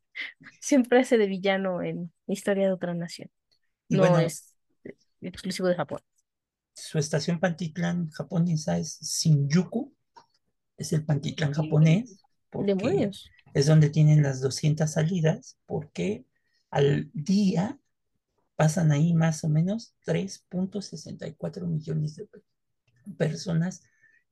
[0.60, 3.30] siempre hace de villano en historia de otra nación.
[3.88, 4.54] no es
[5.20, 6.00] exclusivo de Japón.
[6.74, 9.92] Su estación Pantitlán japonesa es Shinjuku,
[10.76, 12.22] es el Pantitlán japonés.
[12.52, 13.30] Demonios.
[13.52, 16.24] Es donde tienen las 200 salidas, porque
[16.70, 17.78] al día
[18.60, 22.28] pasan ahí más o menos 3.64 millones de
[23.16, 23.82] personas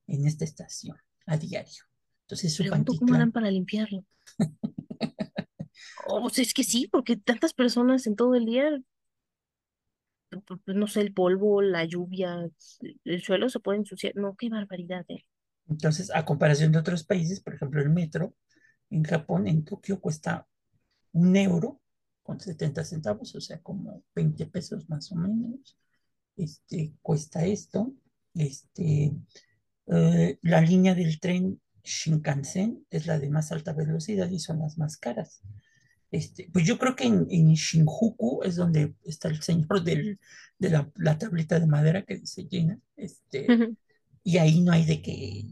[0.05, 0.95] en esta estación
[1.25, 1.83] a diario.
[2.27, 4.05] Entonces, su Pregunto cómo harán para limpiarlo.
[6.11, 8.79] O sea, es que sí, porque tantas personas en todo el día,
[10.29, 12.49] pues, no sé, el polvo, la lluvia,
[13.05, 14.15] el suelo se puede ensuciar.
[14.15, 15.05] No, qué barbaridad.
[15.09, 15.25] Eh.
[15.67, 18.35] Entonces, a comparación de otros países, por ejemplo, el metro
[18.89, 20.47] en Japón, en Tokio, cuesta
[21.13, 21.78] un euro
[22.29, 25.75] con 70 centavos, o sea, como 20 pesos más o menos.
[26.37, 27.91] Este, cuesta esto.
[28.35, 29.15] Este,
[29.87, 34.77] eh, la línea del tren Shinkansen es la de más alta velocidad y son las
[34.77, 35.41] más caras.
[36.11, 37.25] Este, pues yo creo que en,
[37.55, 40.19] Shinjuku es donde está el señor de
[40.59, 43.47] la, tablita de madera que se llena, este,
[44.23, 45.45] y ahí no hay de que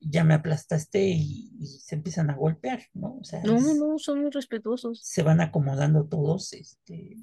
[0.00, 3.16] ya me aplastaste y, se empiezan a golpear, ¿no?
[3.20, 5.00] O sea, no, no, son muy respetuosos.
[5.02, 7.16] Se van acomodando todos, este,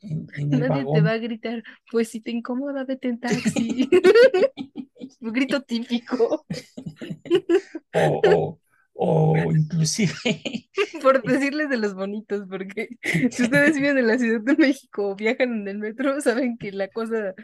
[0.00, 3.88] en, Nadie te va a gritar, pues si te incomoda, vete en taxi.
[5.20, 6.46] Un grito típico.
[7.94, 8.58] o,
[8.94, 10.12] o inclusive...
[11.02, 12.88] Por decirles de los bonitos, porque
[13.30, 16.72] si ustedes viven en la Ciudad de México o viajan en el metro, saben que
[16.72, 17.34] la cosa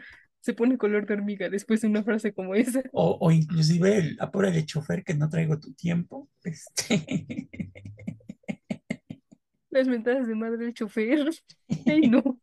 [0.43, 2.83] se pone color de hormiga después de una frase como esa.
[2.91, 6.29] O, o inclusive el apura de chofer que no traigo tu tiempo.
[6.43, 7.49] Este...
[9.69, 11.29] Las mentadas de madre del chofer.
[11.87, 12.39] Ay, no.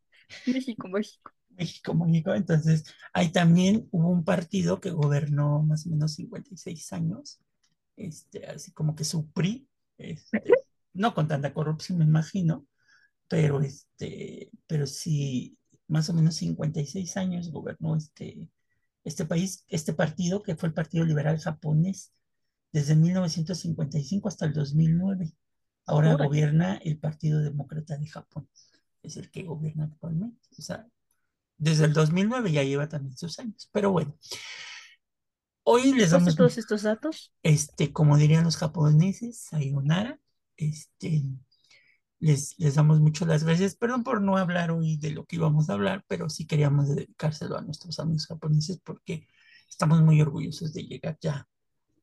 [0.46, 1.30] México, México.
[1.50, 2.34] México, México.
[2.34, 7.40] Entonces, ahí también hubo un partido que gobernó más o menos 56 años
[8.00, 9.68] este, así como que su PRI,
[9.98, 10.42] este,
[10.94, 12.66] no con tanta corrupción me imagino,
[13.28, 15.56] pero, este, pero sí,
[15.90, 18.48] más o menos 56 años gobernó este,
[19.04, 22.12] este país, este partido, que fue el Partido Liberal Japonés,
[22.72, 25.32] desde 1955 hasta el 2009.
[25.86, 28.48] Ahora gobierna el Partido Demócrata de Japón,
[29.02, 30.48] es el que gobierna actualmente.
[30.56, 30.86] O sea,
[31.58, 34.16] desde el 2009 ya lleva también sus años, pero bueno.
[35.62, 37.32] Hoy les damos todos estos datos.
[37.42, 40.18] Este, como dirían los japoneses, sayonara.
[40.56, 41.24] Este,
[42.20, 43.74] les, les damos mucho las gracias.
[43.74, 47.56] Perdón por no hablar hoy de lo que íbamos a hablar, pero sí queríamos dedicárselo
[47.56, 49.26] a nuestros amigos japoneses porque
[49.68, 51.48] estamos muy orgullosos de llegar ya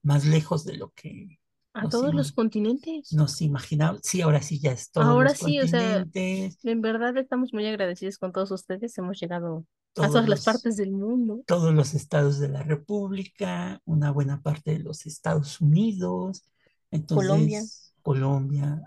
[0.02, 1.39] más lejos de lo que
[1.73, 3.14] A todos los continentes.
[3.14, 7.15] Nos imaginamos, sí, ahora sí ya es todos Ahora los sí, o sea, En verdad
[7.18, 8.98] estamos muy agradecidos con todos ustedes.
[8.98, 9.65] Hemos llegado
[9.98, 11.44] a todas las partes del mundo.
[11.45, 16.44] todos los estados de la República, una buena parte de los Estados Unidos,
[16.91, 17.61] entonces Colombia,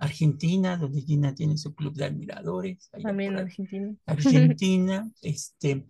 [0.00, 3.94] Argentina, donde Gina tiene su club de admiradores, también Argentina.
[4.06, 5.86] Argentina, este,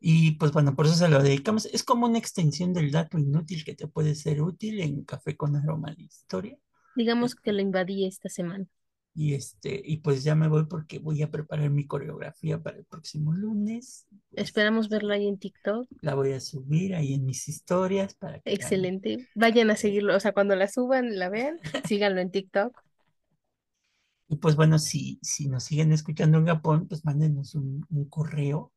[0.00, 1.66] y pues bueno, por eso se lo dedicamos.
[1.66, 5.54] Es como una extensión del dato inútil que te puede ser útil en Café con
[5.54, 6.58] Aroma la Historia.
[6.96, 8.66] Digamos que lo invadí esta semana.
[9.14, 12.84] Y este, y pues ya me voy porque voy a preparar mi coreografía para el
[12.84, 14.06] próximo lunes.
[14.32, 15.86] Esperamos verlo ahí en TikTok.
[16.00, 18.52] la voy a subir ahí en mis historias para que.
[18.52, 19.28] Excelente.
[19.34, 20.16] Vayan a seguirlo.
[20.16, 22.80] O sea, cuando la suban, la vean, síganlo en TikTok.
[24.28, 28.72] Y pues bueno, si, si nos siguen escuchando en Japón, pues mándenos un, un correo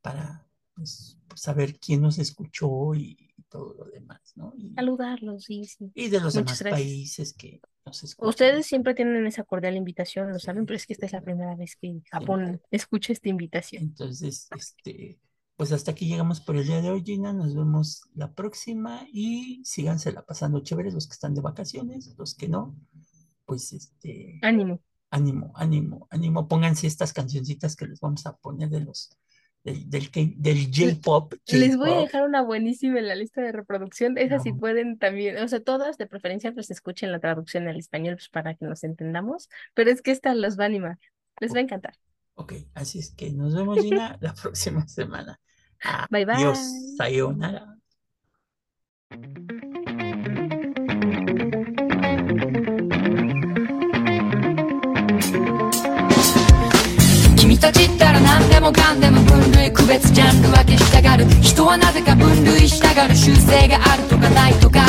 [0.00, 4.52] para pues, saber quién nos escuchó y, y todo lo demás, ¿no?
[4.56, 5.90] Y, Saludarlos, sí, sí.
[5.94, 6.80] y de los Muchas demás gracias.
[6.80, 8.28] países que nos escuchan.
[8.28, 11.54] Ustedes siempre tienen esa cordial invitación, lo saben, pero es que esta es la primera
[11.56, 13.82] vez que Japón escucha esta invitación.
[13.84, 15.18] Entonces, este,
[15.56, 17.32] pues hasta aquí llegamos por el día de hoy, Gina.
[17.32, 22.48] Nos vemos la próxima y sígansela pasando chéveres los que están de vacaciones, los que
[22.48, 22.76] no,
[23.44, 24.80] pues este, Ánimo.
[25.10, 26.48] ánimo, ánimo, ánimo.
[26.48, 29.10] Pónganse estas cancioncitas que les vamos a poner de los
[29.64, 31.34] del, del, del J-pop.
[31.46, 34.18] Les voy a dejar una buenísima en la lista de reproducción.
[34.18, 34.58] Esas sí No.
[34.58, 38.54] pueden también, o sea, todas de preferencia, pues escuchen la traducción al español pues, para
[38.54, 39.48] que nos entendamos.
[39.74, 40.98] Pero es que esta los va a animar.
[41.40, 41.94] Les va a encantar.
[42.34, 45.38] Ok, así es que nos vemos, Gina, la próxima semana.
[46.10, 46.34] Bye bye.
[46.34, 46.58] Adiós,
[46.96, 47.76] sayonara.
[57.52, 61.26] 満たちったら何でもかんでも分類区別ジャンル分けしたがる。
[61.42, 63.14] 人はなぜか分類したがる。
[63.14, 64.80] 習性があるとかないとか。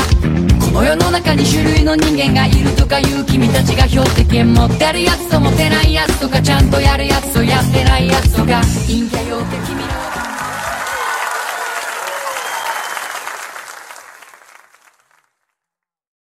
[0.63, 10.12] この世の中に種類の人間がいるとかいう君たちが標的権持ってるやつと持てないやつとかちゃんとやるやつとやってないやつとか陰キャ用って君らは